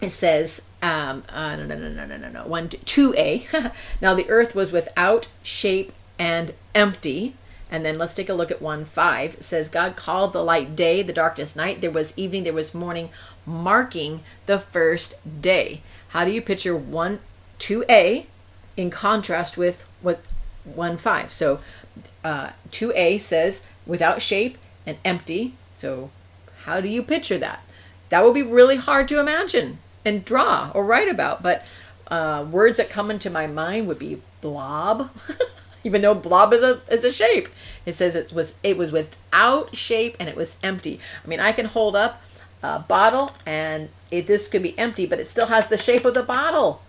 it 0.00 0.10
says 0.10 0.62
um, 0.82 1.24
uh, 1.28 1.56
no 1.56 1.66
no 1.66 1.76
no 1.76 1.90
no 1.90 2.06
no 2.06 2.16
no 2.16 2.30
no 2.30 2.46
one 2.46 2.68
two 2.68 3.14
a 3.16 3.46
now 4.00 4.14
the 4.14 4.28
earth 4.30 4.54
was 4.54 4.72
without 4.72 5.26
shape 5.42 5.92
and 6.18 6.54
empty 6.74 7.34
and 7.70 7.84
then 7.84 7.98
let's 7.98 8.14
take 8.14 8.28
a 8.28 8.34
look 8.34 8.50
at 8.50 8.62
1 8.62 8.84
5 8.84 9.34
it 9.34 9.44
says 9.44 9.68
god 9.68 9.96
called 9.96 10.32
the 10.32 10.42
light 10.42 10.74
day 10.74 11.02
the 11.02 11.12
darkness 11.12 11.54
night 11.54 11.80
there 11.80 11.90
was 11.90 12.16
evening 12.16 12.44
there 12.44 12.52
was 12.52 12.74
morning 12.74 13.10
marking 13.46 14.20
the 14.46 14.58
first 14.58 15.14
day 15.40 15.80
how 16.08 16.24
do 16.24 16.30
you 16.30 16.42
picture 16.42 16.76
1 16.76 17.18
2a 17.58 18.26
in 18.76 18.90
contrast 18.90 19.56
with 19.56 19.84
what 20.00 20.22
1 20.64 20.96
5 20.96 21.32
so 21.32 21.60
uh, 22.24 22.50
2a 22.70 23.20
says 23.20 23.66
without 23.86 24.22
shape 24.22 24.56
and 24.86 24.96
empty 25.04 25.54
so 25.74 26.10
how 26.64 26.80
do 26.80 26.88
you 26.88 27.02
picture 27.02 27.38
that 27.38 27.62
that 28.10 28.24
would 28.24 28.34
be 28.34 28.42
really 28.42 28.76
hard 28.76 29.08
to 29.08 29.18
imagine 29.18 29.78
and 30.04 30.24
draw 30.24 30.70
or 30.74 30.84
write 30.84 31.08
about. 31.08 31.42
But 31.42 31.64
uh, 32.08 32.46
words 32.50 32.76
that 32.76 32.90
come 32.90 33.10
into 33.10 33.30
my 33.30 33.46
mind 33.46 33.86
would 33.88 33.98
be 33.98 34.20
blob, 34.40 35.10
even 35.84 36.02
though 36.02 36.14
blob 36.14 36.52
is 36.52 36.62
a 36.62 36.80
is 36.90 37.04
a 37.04 37.12
shape. 37.12 37.48
It 37.86 37.94
says 37.94 38.14
it 38.14 38.32
was 38.32 38.54
it 38.62 38.76
was 38.76 38.92
without 38.92 39.74
shape 39.74 40.16
and 40.20 40.28
it 40.28 40.36
was 40.36 40.58
empty. 40.62 41.00
I 41.24 41.28
mean, 41.28 41.40
I 41.40 41.52
can 41.52 41.66
hold 41.66 41.96
up 41.96 42.22
a 42.62 42.80
bottle 42.80 43.32
and 43.46 43.88
it, 44.10 44.26
this 44.26 44.48
could 44.48 44.62
be 44.62 44.78
empty, 44.78 45.06
but 45.06 45.20
it 45.20 45.26
still 45.26 45.46
has 45.46 45.68
the 45.68 45.76
shape 45.76 46.04
of 46.04 46.14
the 46.14 46.22
bottle. 46.22 46.82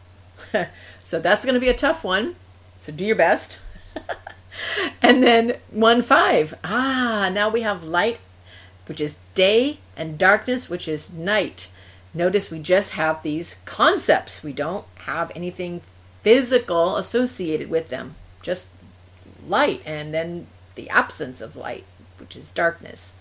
so 1.04 1.20
that's 1.20 1.46
going 1.46 1.56
to 1.56 1.62
be 1.62 1.70
a 1.70 1.74
tough 1.74 2.04
one. 2.04 2.36
So 2.80 2.92
do 2.92 3.06
your 3.06 3.16
best. 3.16 3.60
and 5.02 5.24
then 5.24 5.58
1 5.72 6.02
5. 6.02 6.56
Ah, 6.64 7.30
now 7.32 7.50
we 7.50 7.62
have 7.62 7.84
light, 7.84 8.20
which 8.88 9.00
is 9.00 9.18
day, 9.36 9.78
and 9.96 10.18
darkness, 10.18 10.70
which 10.70 10.88
is 10.88 11.14
night. 11.14 11.70
Notice 12.14 12.52
we 12.52 12.60
just 12.60 12.94
have 12.94 13.24
these 13.24 13.58
concepts. 13.66 14.44
We 14.44 14.54
don't 14.54 14.86
have 15.06 15.32
anything 15.36 15.82
physical 16.24 16.98
associated 16.98 17.70
with 17.70 17.90
them, 17.90 18.16
just 18.42 18.70
light 19.48 19.82
and 19.86 20.14
then 20.14 20.48
the 20.76 20.90
absence 20.90 21.42
of 21.42 21.56
light, 21.56 21.84
which 22.20 22.36
is 22.36 22.52
darkness. 22.52 23.16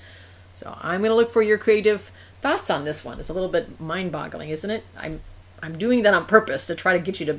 So 0.55 0.77
I'm 0.83 1.01
going 1.01 1.11
to 1.11 1.15
look 1.15 1.31
for 1.31 1.43
your 1.43 1.59
creative 1.59 2.11
thoughts 2.41 2.71
on 2.71 2.85
this 2.85 3.05
one. 3.05 3.21
It's 3.21 3.29
a 3.29 3.35
little 3.35 3.49
bit 3.49 3.81
mind-boggling, 3.81 4.51
isn't 4.51 4.71
it? 4.71 4.85
I'm 4.97 5.21
I'm 5.63 5.77
doing 5.77 6.03
that 6.03 6.15
on 6.15 6.25
purpose 6.27 6.67
to 6.67 6.75
try 6.75 6.97
to 6.97 7.05
get 7.05 7.21
you 7.21 7.27
to 7.27 7.39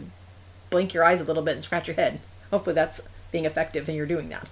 blink 0.70 0.94
your 0.94 1.04
eyes 1.04 1.22
a 1.22 1.24
little 1.24 1.42
bit 1.42 1.56
and 1.56 1.64
scratch 1.64 1.88
your 1.88 1.96
head. 1.96 2.20
Hopefully 2.52 2.76
that's 2.76 3.08
being 3.32 3.46
effective 3.46 3.88
and 3.88 3.98
you're 3.98 4.06
doing 4.06 4.30
that. 4.30 4.48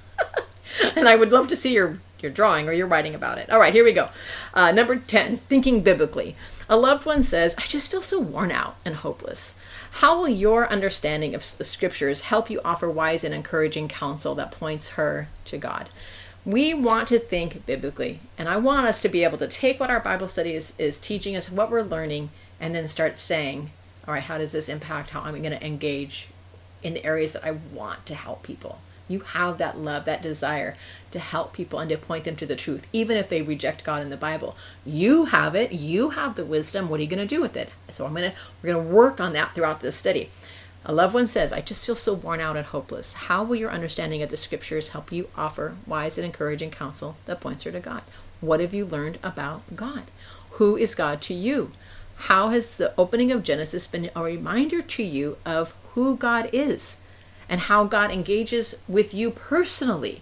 and 0.96 1.08
I 1.08 1.16
would 1.16 1.32
love 1.32 1.48
to 1.50 1.56
see 1.56 1.74
your 1.74 2.00
your 2.20 2.32
drawing 2.32 2.68
or 2.68 2.74
your 2.74 2.88
writing 2.88 3.16
about 3.16 3.38
it. 3.38 3.50
All 3.50 3.60
right, 3.60 3.74
here 3.74 3.84
we 3.86 3.94
go. 3.94 4.10
Uh, 4.54 4.72
number 4.72 4.98
10, 4.98 5.38
thinking 5.38 5.82
biblically. 5.82 6.36
A 6.68 6.78
loved 6.78 7.06
one 7.06 7.24
says, 7.24 7.56
I 7.58 7.62
just 7.62 7.90
feel 7.90 8.02
so 8.02 8.20
worn 8.20 8.52
out 8.52 8.76
and 8.84 8.96
hopeless. 8.96 9.56
How 9.92 10.20
will 10.20 10.30
your 10.30 10.70
understanding 10.70 11.34
of 11.34 11.58
the 11.58 11.64
scriptures 11.64 12.22
help 12.22 12.50
you 12.50 12.62
offer 12.64 12.90
wise 12.90 13.24
and 13.24 13.34
encouraging 13.34 13.88
counsel 13.88 14.36
that 14.36 14.52
points 14.52 14.90
her 14.90 15.30
to 15.46 15.58
God? 15.58 15.90
We 16.46 16.74
want 16.74 17.08
to 17.10 17.20
think 17.20 17.66
biblically, 17.66 18.20
and 18.38 18.48
I 18.48 18.58
want 18.58 18.88
us 18.88 19.02
to 19.02 19.10
be 19.10 19.24
able 19.24 19.38
to 19.40 19.48
take 19.48 19.80
what 19.80 19.90
our 19.90 20.00
Bible 20.00 20.28
study 20.28 20.54
is, 20.54 20.74
is 20.80 21.00
teaching 21.00 21.36
us, 21.36 21.52
what 21.52 21.70
we're 21.70 21.82
learning, 21.82 22.30
and 22.60 22.74
then 22.74 22.88
start 22.88 23.18
saying, 23.18 23.72
all 24.08 24.14
right, 24.14 24.24
how 24.24 24.38
does 24.38 24.54
this 24.54 24.70
impact 24.70 25.12
how 25.12 25.22
I'm 25.22 25.42
going 25.42 25.58
to 25.58 25.66
engage 25.66 26.30
in 26.82 26.94
the 26.94 27.06
areas 27.06 27.34
that 27.34 27.46
I 27.46 27.52
want 27.52 28.06
to 28.08 28.16
help 28.16 28.44
people? 28.44 28.80
You 29.10 29.20
have 29.22 29.58
that 29.58 29.78
love, 29.78 30.06
that 30.06 30.22
desire 30.22 30.78
to 31.12 31.20
help 31.20 31.52
people 31.52 31.80
and 31.80 31.90
to 31.90 31.98
point 31.98 32.24
them 32.24 32.36
to 32.38 32.46
the 32.46 32.56
truth, 32.56 32.88
even 32.94 33.18
if 33.18 33.28
they 33.28 33.42
reject 33.42 33.84
God 33.84 34.02
in 34.02 34.10
the 34.10 34.18
Bible. 34.18 34.56
You 34.86 35.26
have 35.26 35.56
it. 35.56 35.72
You 35.72 36.12
have 36.12 36.36
the 36.36 36.46
wisdom. 36.46 36.90
What 36.90 37.00
are 37.00 37.04
you 37.04 37.10
going 37.10 37.28
to 37.28 37.36
do 37.36 37.42
with 37.42 37.58
it? 37.58 37.72
So 37.90 38.06
I'm 38.06 38.14
gonna 38.14 38.34
we're 38.62 38.74
gonna 38.74 38.88
work 38.88 39.20
on 39.20 39.34
that 39.34 39.54
throughout 39.54 39.82
this 39.82 39.96
study. 39.96 40.30
A 40.86 40.94
loved 40.94 41.14
one 41.14 41.28
says, 41.28 41.52
I 41.52 41.62
just 41.62 41.86
feel 41.86 41.96
so 41.96 42.14
worn 42.14 42.40
out 42.40 42.56
and 42.56 42.66
hopeless. 42.66 43.14
How 43.14 43.44
will 43.44 43.58
your 43.58 43.72
understanding 43.72 44.24
of 44.24 44.30
the 44.30 44.38
scriptures 44.38 44.90
help 44.90 45.12
you 45.12 45.28
offer 45.36 45.76
wise 45.86 46.18
and 46.18 46.26
encouraging 46.26 46.72
counsel 46.72 47.18
that 47.26 47.42
points 47.42 47.64
her 47.64 47.72
to 47.72 47.80
God? 47.80 48.02
What 48.42 48.60
have 48.62 48.74
you 48.74 48.86
learned 48.86 49.20
about 49.22 49.76
God? 49.76 50.04
Who 50.52 50.78
is 50.78 50.96
God 50.96 51.22
to 51.24 51.34
you? 51.34 51.72
How 52.16 52.50
has 52.50 52.78
the 52.78 52.94
opening 52.98 53.32
of 53.32 53.44
Genesis 53.44 53.88
been 53.88 54.10
a 54.16 54.24
reminder 54.24 54.82
to 54.82 55.04
you 55.04 55.38
of 55.46 55.74
who 55.94 56.16
God 56.16 56.50
is 56.54 56.98
and 57.48 57.62
how 57.62 57.84
God 57.84 58.12
engages 58.12 58.82
with 58.88 59.14
you 59.14 59.32
personally? 59.32 60.22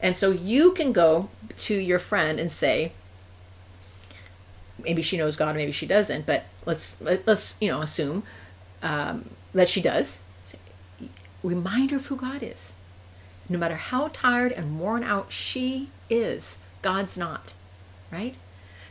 And 0.00 0.16
so 0.16 0.30
you 0.30 0.72
can 0.72 0.92
go 0.92 1.28
to 1.58 1.74
your 1.74 1.98
friend 1.98 2.38
and 2.38 2.50
say, 2.50 2.92
maybe 4.82 5.02
she 5.02 5.16
knows 5.16 5.36
God, 5.36 5.56
maybe 5.56 5.72
she 5.72 5.86
doesn't, 5.86 6.26
but 6.26 6.44
let's 6.64 7.00
let, 7.00 7.28
us 7.28 7.56
you 7.60 7.68
know 7.68 7.80
assume 7.80 8.22
um, 8.82 9.30
that 9.56 9.68
she 9.68 9.80
does. 9.80 10.22
Remind 11.42 11.90
her 11.90 11.96
of 11.96 12.06
who 12.06 12.16
God 12.16 12.42
is. 12.42 12.74
No 13.48 13.58
matter 13.58 13.76
how 13.76 14.08
tired 14.12 14.52
and 14.52 14.80
worn 14.80 15.02
out 15.02 15.32
she 15.32 15.88
is, 16.10 16.58
God's 16.82 17.16
not, 17.16 17.54
right? 18.10 18.34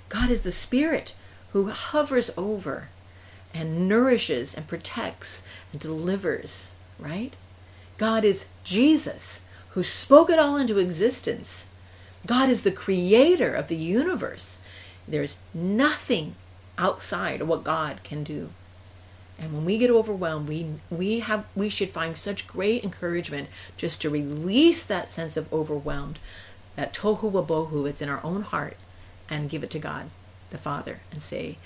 God 0.10 0.30
is 0.30 0.42
the 0.42 0.52
Spirit 0.52 1.14
who 1.52 1.70
hovers 1.70 2.32
over 2.38 2.90
and 3.54 3.88
nourishes 3.88 4.54
and 4.54 4.68
protects 4.68 5.46
and 5.72 5.82
delivers, 5.82 6.74
right? 7.00 7.36
God 7.98 8.26
is 8.26 8.48
Jesus 8.64 9.46
who 9.70 9.84
spoke 9.84 10.30
it 10.30 10.40
all 10.40 10.58
into 10.58 10.80
existence. 10.80 11.70
God 12.26 12.50
is 12.50 12.64
the 12.64 12.72
creator 12.72 13.54
of 13.54 13.68
the 13.68 13.76
universe. 13.76 14.62
There's 15.08 15.38
nothing 15.54 16.36
outside 16.78 17.42
of 17.42 17.48
what 17.48 17.64
God 17.64 18.02
can 18.04 18.24
do. 18.24 18.50
And 19.38 19.54
when 19.54 19.66
we 19.66 19.78
get 19.78 19.90
overwhelmed, 19.90 20.48
we 20.48 20.68
we 20.90 21.20
have 21.20 21.46
we 21.56 21.70
should 21.70 21.90
find 21.90 22.18
such 22.18 22.48
great 22.48 22.84
encouragement 22.84 23.50
just 23.76 24.02
to 24.02 24.10
release 24.10 24.86
that 24.86 25.10
sense 25.10 25.36
of 25.36 25.52
overwhelmed, 25.52 26.20
that 26.76 26.94
tohu 26.94 27.32
wabohu, 27.32 27.88
it's 27.88 28.02
in 28.02 28.10
our 28.10 28.24
own 28.24 28.44
heart, 28.44 28.78
and 29.30 29.50
give 29.50 29.64
it 29.64 29.70
to 29.72 29.80
God 29.80 30.10
the 30.52 30.58
Father 30.58 31.00
and 31.12 31.22
say, 31.22 31.58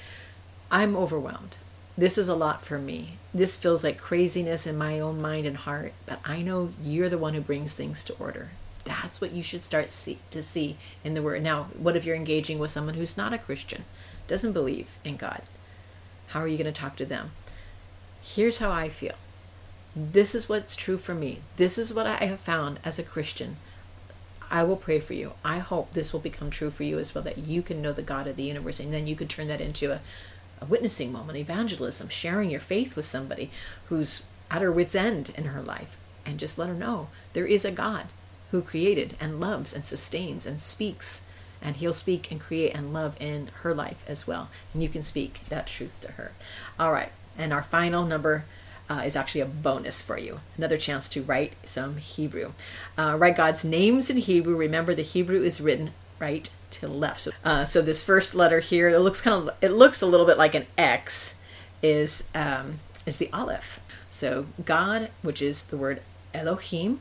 I'm 0.71 0.95
overwhelmed. 0.95 1.57
This 1.97 2.17
is 2.17 2.29
a 2.29 2.35
lot 2.35 2.63
for 2.63 2.79
me. 2.79 3.17
This 3.33 3.57
feels 3.57 3.83
like 3.83 3.97
craziness 3.97 4.65
in 4.65 4.77
my 4.77 4.99
own 4.99 5.21
mind 5.21 5.45
and 5.45 5.57
heart, 5.57 5.93
but 6.05 6.19
I 6.25 6.41
know 6.41 6.71
you're 6.81 7.09
the 7.09 7.17
one 7.17 7.33
who 7.33 7.41
brings 7.41 7.75
things 7.75 8.03
to 8.05 8.15
order. 8.17 8.49
That's 8.85 9.19
what 9.19 9.33
you 9.33 9.43
should 9.43 9.61
start 9.61 9.91
see, 9.91 10.17
to 10.31 10.41
see 10.41 10.77
in 11.03 11.13
the 11.13 11.21
Word. 11.21 11.43
Now, 11.43 11.63
what 11.77 11.95
if 11.95 12.05
you're 12.05 12.15
engaging 12.15 12.57
with 12.57 12.71
someone 12.71 12.95
who's 12.95 13.17
not 13.17 13.33
a 13.33 13.37
Christian, 13.37 13.83
doesn't 14.27 14.53
believe 14.53 14.89
in 15.03 15.17
God? 15.17 15.41
How 16.27 16.39
are 16.39 16.47
you 16.47 16.57
going 16.57 16.71
to 16.71 16.81
talk 16.81 16.95
to 16.95 17.05
them? 17.05 17.31
Here's 18.35 18.59
how 18.59 18.69
I 18.69 18.89
feel. 18.89 19.15
This 19.95 20.35
is 20.35 20.47
what's 20.47 20.75
true 20.75 20.99
for 20.99 21.15
me. 21.15 21.39
This 21.57 21.79
is 21.79 21.95
what 21.95 22.05
I 22.05 22.25
have 22.25 22.39
found 22.39 22.79
as 22.85 22.99
a 22.99 23.03
Christian. 23.03 23.57
I 24.51 24.63
will 24.63 24.75
pray 24.75 24.99
for 24.99 25.15
you. 25.15 25.31
I 25.43 25.57
hope 25.57 25.93
this 25.93 26.13
will 26.13 26.19
become 26.19 26.51
true 26.51 26.69
for 26.69 26.83
you 26.83 26.99
as 26.99 27.15
well, 27.15 27.23
that 27.23 27.39
you 27.39 27.63
can 27.63 27.81
know 27.81 27.91
the 27.91 28.03
God 28.03 28.27
of 28.27 28.35
the 28.35 28.43
universe, 28.43 28.79
and 28.79 28.93
then 28.93 29.07
you 29.07 29.15
can 29.15 29.27
turn 29.27 29.47
that 29.47 29.61
into 29.61 29.91
a, 29.91 30.01
a 30.61 30.65
witnessing 30.65 31.11
moment, 31.11 31.39
evangelism, 31.39 32.09
sharing 32.09 32.51
your 32.51 32.59
faith 32.59 32.95
with 32.95 33.05
somebody 33.05 33.49
who's 33.87 34.21
at 34.51 34.61
her 34.61 34.71
wits' 34.71 34.93
end 34.93 35.31
in 35.35 35.45
her 35.45 35.63
life, 35.63 35.97
and 36.23 36.37
just 36.37 36.59
let 36.59 36.69
her 36.69 36.75
know 36.75 37.07
there 37.33 37.47
is 37.47 37.65
a 37.65 37.71
God 37.71 38.05
who 38.51 38.61
created 38.61 39.15
and 39.19 39.39
loves 39.39 39.73
and 39.73 39.85
sustains 39.85 40.45
and 40.45 40.59
speaks, 40.59 41.23
and 41.63 41.77
He'll 41.77 41.93
speak 41.93 42.29
and 42.29 42.39
create 42.39 42.75
and 42.75 42.93
love 42.93 43.17
in 43.19 43.49
her 43.63 43.73
life 43.73 44.05
as 44.07 44.27
well, 44.27 44.49
and 44.71 44.83
you 44.83 44.89
can 44.89 45.01
speak 45.01 45.41
that 45.49 45.65
truth 45.65 45.99
to 46.01 46.11
her. 46.11 46.31
All 46.79 46.91
right, 46.91 47.11
and 47.39 47.51
our 47.53 47.63
final 47.63 48.05
number 48.05 48.45
uh, 48.89 49.03
is 49.05 49.15
actually 49.15 49.41
a 49.41 49.45
bonus 49.45 50.01
for 50.01 50.17
you. 50.17 50.39
Another 50.57 50.77
chance 50.77 51.09
to 51.09 51.21
write 51.21 51.53
some 51.63 51.97
Hebrew. 51.97 52.51
Uh, 52.97 53.15
write 53.17 53.37
God's 53.37 53.63
names 53.63 54.09
in 54.09 54.17
Hebrew. 54.17 54.55
Remember, 54.55 54.93
the 54.93 55.01
Hebrew 55.03 55.41
is 55.41 55.61
written 55.61 55.91
right 56.19 56.49
to 56.71 56.87
left. 56.87 57.21
So, 57.21 57.31
uh, 57.43 57.65
so 57.65 57.81
this 57.81 58.03
first 58.03 58.35
letter 58.35 58.59
here, 58.59 58.89
it 58.89 58.99
looks 58.99 59.21
kind 59.21 59.49
of, 59.49 59.55
it 59.61 59.71
looks 59.71 60.01
a 60.01 60.07
little 60.07 60.25
bit 60.25 60.37
like 60.37 60.55
an 60.55 60.65
X, 60.77 61.35
is 61.81 62.27
um, 62.35 62.79
is 63.05 63.17
the 63.17 63.29
Aleph. 63.31 63.79
So 64.09 64.47
God, 64.65 65.09
which 65.21 65.41
is 65.41 65.65
the 65.65 65.77
word 65.77 66.01
Elohim, 66.33 66.99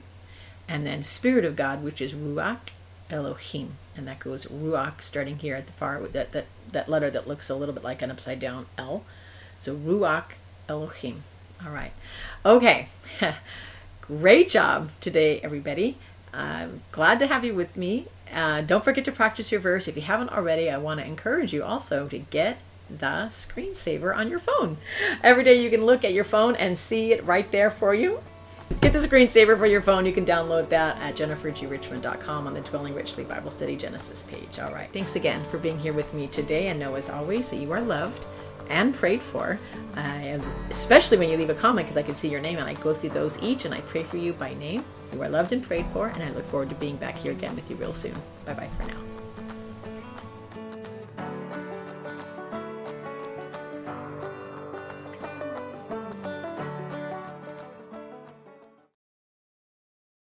and 0.68 0.86
then 0.86 1.02
Spirit 1.02 1.44
of 1.44 1.56
God, 1.56 1.82
which 1.82 2.00
is 2.00 2.12
Ruach 2.12 2.70
Elohim, 3.10 3.72
and 3.96 4.06
that 4.06 4.20
goes 4.20 4.46
Ruach 4.46 5.00
starting 5.00 5.38
here 5.38 5.56
at 5.56 5.66
the 5.66 5.72
far 5.72 6.00
that 6.00 6.32
that 6.32 6.46
that 6.70 6.88
letter 6.88 7.10
that 7.10 7.26
looks 7.26 7.50
a 7.50 7.56
little 7.56 7.74
bit 7.74 7.84
like 7.84 8.02
an 8.02 8.10
upside 8.10 8.40
down 8.40 8.66
L. 8.76 9.04
So 9.58 9.76
Ruach 9.76 10.32
Elohim. 10.68 11.22
All 11.64 11.72
right. 11.72 11.92
Okay. 12.46 12.88
Great 14.00 14.48
job 14.48 14.90
today, 15.00 15.40
everybody. 15.40 15.96
I'm 16.32 16.82
glad 16.92 17.18
to 17.18 17.26
have 17.26 17.44
you 17.44 17.54
with 17.54 17.76
me. 17.76 18.06
Uh, 18.32 18.60
don't 18.60 18.84
forget 18.84 19.04
to 19.06 19.12
practice 19.12 19.50
your 19.50 19.60
verse. 19.60 19.88
If 19.88 19.96
you 19.96 20.02
haven't 20.02 20.30
already, 20.30 20.70
I 20.70 20.78
want 20.78 21.00
to 21.00 21.06
encourage 21.06 21.52
you 21.52 21.64
also 21.64 22.08
to 22.08 22.18
get 22.18 22.58
the 22.88 23.26
screensaver 23.28 24.16
on 24.16 24.28
your 24.28 24.38
phone. 24.38 24.78
Every 25.22 25.44
day 25.44 25.62
you 25.62 25.70
can 25.70 25.84
look 25.84 26.04
at 26.04 26.14
your 26.14 26.24
phone 26.24 26.56
and 26.56 26.78
see 26.78 27.12
it 27.12 27.24
right 27.24 27.50
there 27.50 27.70
for 27.70 27.94
you. 27.94 28.20
Get 28.80 28.92
the 28.92 28.98
screensaver 28.98 29.58
for 29.58 29.66
your 29.66 29.80
phone. 29.80 30.06
You 30.06 30.12
can 30.12 30.24
download 30.24 30.68
that 30.68 30.98
at 30.98 31.16
jennifergrichmond.com 31.16 32.46
on 32.46 32.54
the 32.54 32.60
Dwelling 32.60 32.94
Richly 32.94 33.24
Bible 33.24 33.50
Study 33.50 33.76
Genesis 33.76 34.22
page. 34.22 34.58
All 34.58 34.72
right. 34.72 34.90
Thanks 34.92 35.16
again 35.16 35.42
for 35.50 35.58
being 35.58 35.78
here 35.78 35.94
with 35.94 36.12
me 36.14 36.28
today 36.28 36.68
and 36.68 36.78
know 36.78 36.94
as 36.94 37.10
always 37.10 37.50
that 37.50 37.56
you 37.56 37.72
are 37.72 37.80
loved 37.80 38.26
and 38.68 38.94
prayed 38.94 39.22
for. 39.22 39.58
Especially 40.70 41.18
when 41.18 41.28
you 41.28 41.36
leave 41.36 41.50
a 41.50 41.54
comment 41.54 41.86
because 41.86 41.96
I 41.96 42.02
can 42.02 42.14
see 42.14 42.28
your 42.28 42.40
name 42.40 42.58
and 42.58 42.68
I 42.68 42.74
go 42.74 42.94
through 42.94 43.10
those 43.10 43.42
each 43.42 43.64
and 43.64 43.74
I 43.74 43.80
pray 43.82 44.02
for 44.02 44.16
you 44.16 44.32
by 44.32 44.54
name. 44.54 44.84
You 45.12 45.22
are 45.22 45.28
loved 45.28 45.52
and 45.52 45.62
prayed 45.62 45.86
for, 45.86 46.08
and 46.08 46.22
I 46.22 46.30
look 46.30 46.44
forward 46.46 46.68
to 46.68 46.74
being 46.74 46.96
back 46.96 47.16
here 47.16 47.32
again 47.32 47.56
with 47.56 47.70
you 47.70 47.76
real 47.76 47.92
soon. 47.92 48.14
Bye 48.44 48.54
bye 48.54 48.68
for 48.78 48.86
now. 48.86 49.07